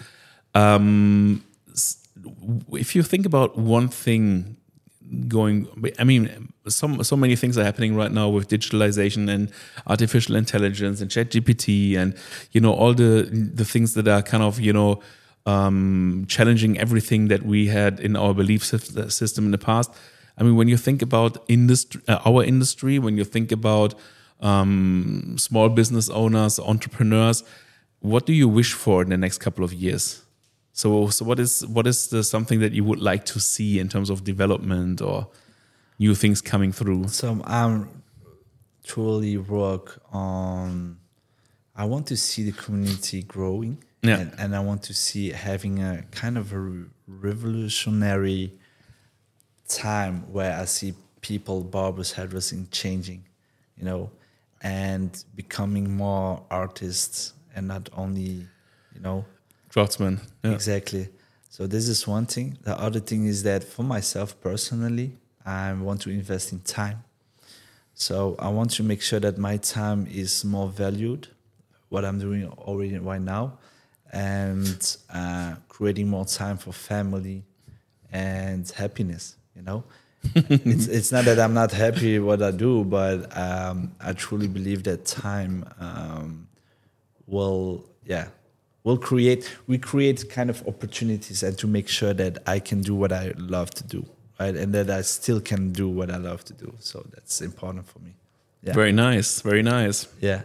Um, 0.56 1.44
if 2.74 2.96
you 2.96 3.04
think 3.04 3.26
about 3.26 3.58
one 3.58 3.88
thing 3.88 4.58
going 5.28 5.68
i 5.98 6.04
mean 6.04 6.54
so, 6.68 7.02
so 7.02 7.16
many 7.16 7.36
things 7.36 7.58
are 7.58 7.64
happening 7.64 7.96
right 7.96 8.12
now 8.12 8.30
with 8.30 8.48
digitalization 8.48 9.28
and 9.28 9.52
artificial 9.88 10.36
intelligence 10.36 11.02
and 11.02 11.10
chat 11.10 11.32
gpt 11.32 11.98
and 11.98 12.16
you 12.52 12.62
know 12.62 12.72
all 12.72 12.94
the 12.94 13.28
the 13.32 13.66
things 13.66 13.96
that 13.96 14.08
are 14.08 14.22
kind 14.22 14.44
of 14.44 14.60
you 14.60 14.72
know 14.72 15.02
um, 15.46 16.26
challenging 16.28 16.78
everything 16.78 17.28
that 17.30 17.44
we 17.44 17.68
had 17.68 18.00
in 18.00 18.16
our 18.16 18.34
belief 18.34 18.64
system 18.64 19.46
in 19.46 19.52
the 19.52 19.58
past. 19.58 19.92
I 20.38 20.44
mean 20.44 20.56
when 20.56 20.68
you 20.68 20.78
think 20.78 21.02
about 21.02 21.44
industry 21.48 22.02
uh, 22.08 22.20
our 22.26 22.44
industry 22.44 23.00
when 23.00 23.18
you 23.18 23.24
think 23.24 23.52
about 23.52 23.96
um, 24.42 25.36
small 25.38 25.70
business 25.70 26.10
owners 26.10 26.60
entrepreneurs 26.60 27.44
what 28.00 28.26
do 28.26 28.32
you 28.32 28.48
wish 28.48 28.74
for 28.74 29.02
in 29.02 29.10
the 29.10 29.18
next 29.18 29.40
couple 29.40 29.66
of 29.66 29.74
years 29.74 30.22
so, 30.80 31.10
so 31.10 31.26
what 31.26 31.40
is 31.40 31.66
what 31.68 31.86
is 31.88 32.08
the 32.08 32.24
something 32.24 32.60
that 32.62 32.72
you 32.72 32.84
would 32.90 33.02
like 33.12 33.26
to 33.34 33.40
see 33.40 33.80
in 33.80 33.88
terms 33.90 34.10
of 34.10 34.24
development 34.24 35.02
or 35.02 35.28
new 36.06 36.16
things 36.16 36.40
coming 36.42 36.72
through? 36.72 37.10
So 37.10 37.42
I'm 37.44 37.90
truly 38.84 39.36
work 39.38 40.02
on. 40.12 40.98
I 41.76 41.84
want 41.84 42.08
to 42.08 42.16
see 42.18 42.44
the 42.50 42.54
community 42.66 43.24
growing, 43.24 43.78
Yeah. 44.04 44.20
and, 44.20 44.32
and 44.42 44.56
I 44.56 44.62
want 44.70 44.82
to 44.84 44.94
see 44.94 45.32
having 45.32 45.76
a 45.84 46.04
kind 46.12 46.38
of 46.38 46.54
a 46.54 46.62
revolutionary 47.08 48.54
time 49.68 50.32
where 50.32 50.54
I 50.62 50.66
see 50.66 50.94
people, 51.22 51.62
barbers, 51.64 52.14
hairdressing 52.14 52.68
changing, 52.72 53.26
you 53.78 53.84
know, 53.84 54.12
and 54.62 55.12
becoming 55.36 55.86
more 55.96 56.44
artists 56.50 57.34
and 57.56 57.68
not 57.68 57.90
only, 58.02 58.48
you 58.96 59.02
know, 59.02 59.26
Craftsman. 59.70 60.22
Yeah. 60.44 60.52
Exactly. 60.52 61.10
So 61.50 61.68
this 61.68 61.88
is 61.88 62.08
one 62.08 62.26
thing. 62.26 62.58
The 62.64 62.80
other 62.80 63.00
thing 63.00 63.26
is 63.26 63.44
that 63.44 63.64
for 63.64 63.84
myself 63.84 64.40
personally, 64.42 65.18
I 65.46 65.74
want 65.74 66.02
to 66.02 66.10
invest 66.10 66.52
in 66.52 66.60
time. 66.62 67.04
So 67.94 68.36
I 68.40 68.50
want 68.50 68.72
to 68.72 68.84
make 68.84 69.02
sure 69.02 69.20
that 69.20 69.38
my 69.38 69.58
time 69.58 70.08
is 70.10 70.46
more 70.46 70.70
valued, 70.70 71.28
what 71.90 72.06
I'm 72.06 72.20
doing 72.20 72.48
already 72.48 72.98
right 72.98 73.22
now, 73.22 73.58
and 74.14 74.98
uh, 75.14 75.56
creating 75.68 76.08
more 76.08 76.26
time 76.26 76.58
for 76.58 76.72
family 76.72 77.44
and 78.12 78.70
happiness. 78.70 79.36
You 79.56 79.64
know, 79.64 79.84
it's 80.36 80.88
it's 80.88 81.12
not 81.12 81.26
that 81.26 81.40
I'm 81.40 81.54
not 81.54 81.72
happy 81.72 82.20
what 82.20 82.42
I 82.42 82.52
do, 82.52 82.86
but 82.86 83.36
um, 83.38 83.94
I 84.00 84.14
truly 84.14 84.48
believe 84.48 84.84
that 84.84 85.06
time 85.06 85.66
um, 85.80 86.48
will 87.28 87.86
yeah 88.06 88.30
will 88.90 88.98
create 89.12 89.44
we 89.68 89.78
create 89.78 90.20
kind 90.38 90.50
of 90.50 90.58
opportunities 90.68 91.44
and 91.44 91.58
to 91.58 91.68
make 91.68 91.88
sure 91.88 92.14
that 92.14 92.34
I 92.56 92.60
can 92.60 92.82
do 92.82 92.94
what 93.02 93.12
I 93.12 93.34
love 93.38 93.70
to 93.80 93.84
do 93.96 94.02
right 94.42 94.56
and 94.62 94.74
that 94.74 94.90
I 95.00 95.02
still 95.04 95.42
can 95.42 95.72
do 95.82 95.88
what 95.98 96.10
I 96.10 96.18
love 96.30 96.42
to 96.46 96.54
do 96.54 96.70
so 96.80 96.96
that's 97.14 97.42
important 97.42 97.86
for 97.92 98.00
me 98.06 98.12
yeah 98.66 98.74
Very 98.82 98.92
nice. 98.92 99.30
Very 99.44 99.64
nice. 99.64 100.08
yeah 100.22 100.42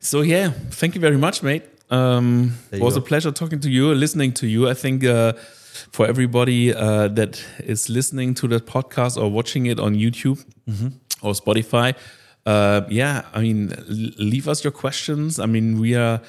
So 0.00 0.22
yeah, 0.22 0.50
thank 0.70 0.94
you 0.94 1.00
very 1.00 1.16
much, 1.16 1.42
mate. 1.42 1.62
Um, 1.90 2.54
it 2.72 2.80
was 2.80 2.94
go. 2.94 3.00
a 3.00 3.02
pleasure 3.04 3.30
talking 3.32 3.60
to 3.60 3.70
you, 3.70 3.94
listening 3.94 4.32
to 4.34 4.46
you. 4.46 4.68
I 4.68 4.74
think 4.74 5.04
uh, 5.04 5.32
for 5.92 6.06
everybody 6.06 6.74
uh, 6.74 7.08
that 7.08 7.42
is 7.64 7.88
listening 7.88 8.34
to 8.34 8.48
the 8.48 8.58
podcast 8.60 9.16
or 9.16 9.30
watching 9.30 9.66
it 9.66 9.78
on 9.78 9.94
YouTube 9.94 10.44
Mm-hmm. 10.68 10.88
or 11.26 11.34
Spotify, 11.34 11.94
uh, 12.46 12.80
yeah, 12.88 13.22
I 13.34 13.42
mean, 13.42 13.72
leave 14.18 14.48
us 14.48 14.64
your 14.64 14.72
questions. 14.72 15.38
I 15.38 15.46
mean, 15.46 15.78
we 15.80 15.94
are 15.96 16.20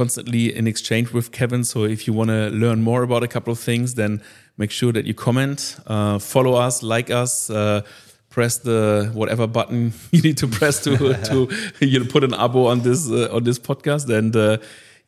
constantly 0.00 0.44
in 0.60 0.66
exchange 0.66 1.12
with 1.12 1.26
Kevin. 1.30 1.62
So 1.62 1.78
if 1.84 2.06
you 2.06 2.14
want 2.14 2.30
to 2.30 2.48
learn 2.64 2.80
more 2.80 3.02
about 3.02 3.22
a 3.22 3.28
couple 3.28 3.52
of 3.52 3.58
things, 3.58 3.94
then 3.94 4.22
make 4.56 4.70
sure 4.70 4.92
that 4.92 5.04
you 5.04 5.14
comment, 5.14 5.76
uh, 5.86 6.18
follow 6.18 6.54
us, 6.66 6.82
like 6.82 7.10
us. 7.22 7.50
Uh, 7.50 7.82
press 8.30 8.58
the 8.58 9.10
whatever 9.12 9.46
button 9.48 9.92
you 10.12 10.22
need 10.22 10.38
to 10.38 10.46
press 10.46 10.84
to 10.84 10.96
to 11.30 11.36
you 11.80 11.98
know, 11.98 12.06
put 12.06 12.22
an 12.22 12.30
abo 12.30 12.70
on 12.72 12.78
this 12.86 13.10
uh, 13.10 13.36
on 13.36 13.42
this 13.42 13.58
podcast 13.58 14.08
and 14.18 14.36
uh, 14.36 14.56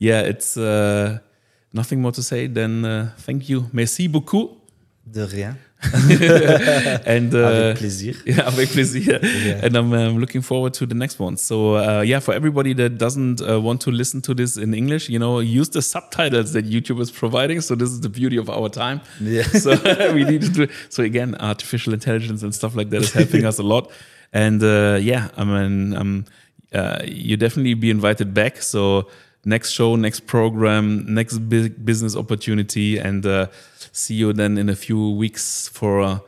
yeah 0.00 0.31
it's 0.33 0.57
uh, 0.57 1.20
nothing 1.72 2.02
more 2.02 2.11
to 2.11 2.20
say 2.20 2.48
than 2.48 2.85
uh, 2.85 3.12
thank 3.18 3.48
you 3.48 3.70
merci 3.72 4.09
beaucoup 4.09 4.46
de 5.07 5.24
rien 5.24 5.55
and 7.07 7.35
uh, 7.35 7.47
avec 7.47 7.79
plaisir 7.79 8.14
yeah, 8.27 8.47
avec 8.47 8.71
plaisir. 8.71 9.21
Yeah. 9.23 9.64
And 9.64 9.77
I'm 9.77 9.92
um, 9.92 10.18
looking 10.18 10.42
forward 10.42 10.75
to 10.75 10.87
the 10.87 10.95
next 10.95 11.18
one. 11.18 11.37
So, 11.37 11.77
uh, 11.77 12.03
yeah, 12.03 12.21
for 12.21 12.35
everybody 12.35 12.73
that 12.75 12.99
doesn't 12.99 13.40
uh, 13.40 13.61
want 13.61 13.81
to 13.83 13.90
listen 13.90 14.21
to 14.23 14.35
this 14.35 14.57
in 14.57 14.75
English, 14.75 15.09
you 15.09 15.18
know, 15.18 15.40
use 15.40 15.71
the 15.71 15.83
subtitles 15.83 16.53
that 16.53 16.66
YouTube 16.66 17.01
is 17.01 17.11
providing. 17.11 17.61
So, 17.61 17.75
this 17.75 17.90
is 17.90 18.01
the 18.01 18.09
beauty 18.09 18.37
of 18.37 18.49
our 18.49 18.68
time. 18.68 19.01
Yeah. 19.21 19.42
So, 19.62 19.77
we 20.12 20.25
need 20.25 20.42
to 20.42 20.49
do. 20.49 20.68
So, 20.88 21.03
again, 21.03 21.37
artificial 21.40 21.92
intelligence 21.92 22.42
and 22.42 22.55
stuff 22.55 22.75
like 22.75 22.90
that 22.90 23.03
is 23.03 23.12
helping 23.12 23.45
us 23.45 23.59
a 23.59 23.62
lot. 23.62 23.90
And 24.33 24.62
uh, 24.62 24.99
yeah, 25.01 25.29
I 25.37 25.45
mean, 25.45 25.95
um, 25.95 26.25
uh, 26.73 27.01
you 27.05 27.37
definitely 27.37 27.75
be 27.75 27.90
invited 27.90 28.33
back. 28.35 28.62
So, 28.62 29.09
next 29.44 29.70
show, 29.70 29.96
next 29.96 30.26
program, 30.26 31.12
next 31.12 31.38
big 31.38 31.85
business 31.85 32.16
opportunity, 32.16 32.98
and 32.98 33.24
uh, 33.26 33.46
see 33.92 34.14
you 34.14 34.33
then 34.33 34.59
in 34.59 34.68
a 34.68 34.76
few 34.76 35.11
weeks 35.11 35.68
for. 35.68 36.00
Uh, 36.00 36.18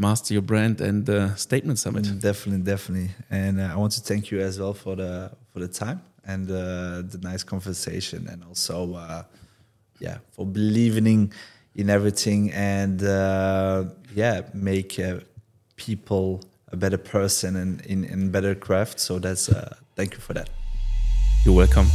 Master 0.00 0.32
Your 0.32 0.42
Brand 0.42 0.80
and 0.80 1.08
uh, 1.10 1.34
Statement 1.34 1.78
Summit. 1.78 2.04
definitely 2.20 2.62
definitely 2.62 3.10
and 3.30 3.60
uh, 3.60 3.64
I 3.70 3.76
want 3.76 3.92
to 3.92 4.00
thank 4.00 4.30
you 4.30 4.40
as 4.40 4.58
well 4.58 4.72
for 4.72 4.96
the 4.96 5.30
for 5.52 5.60
the 5.60 5.68
time 5.68 6.00
and 6.24 6.50
uh, 6.50 7.02
the 7.02 7.18
nice 7.22 7.42
conversation 7.42 8.26
and 8.26 8.42
also 8.44 8.94
uh, 8.94 9.24
yeah 9.98 10.16
for 10.30 10.46
believing 10.46 11.30
in 11.74 11.90
everything 11.90 12.50
and 12.52 13.02
yeah 14.14 14.40
make 14.54 14.98
people 15.76 16.40
a 16.72 16.76
better 16.76 16.98
person 16.98 17.56
and 17.56 17.84
in, 17.84 18.04
in 18.04 18.30
better 18.30 18.54
craft 18.54 18.98
so 18.98 19.18
that's 19.18 19.50
thank 19.96 20.14
you 20.14 20.20
for 20.20 20.32
that 20.32 20.48
You're 21.44 21.54
welcome. 21.54 21.86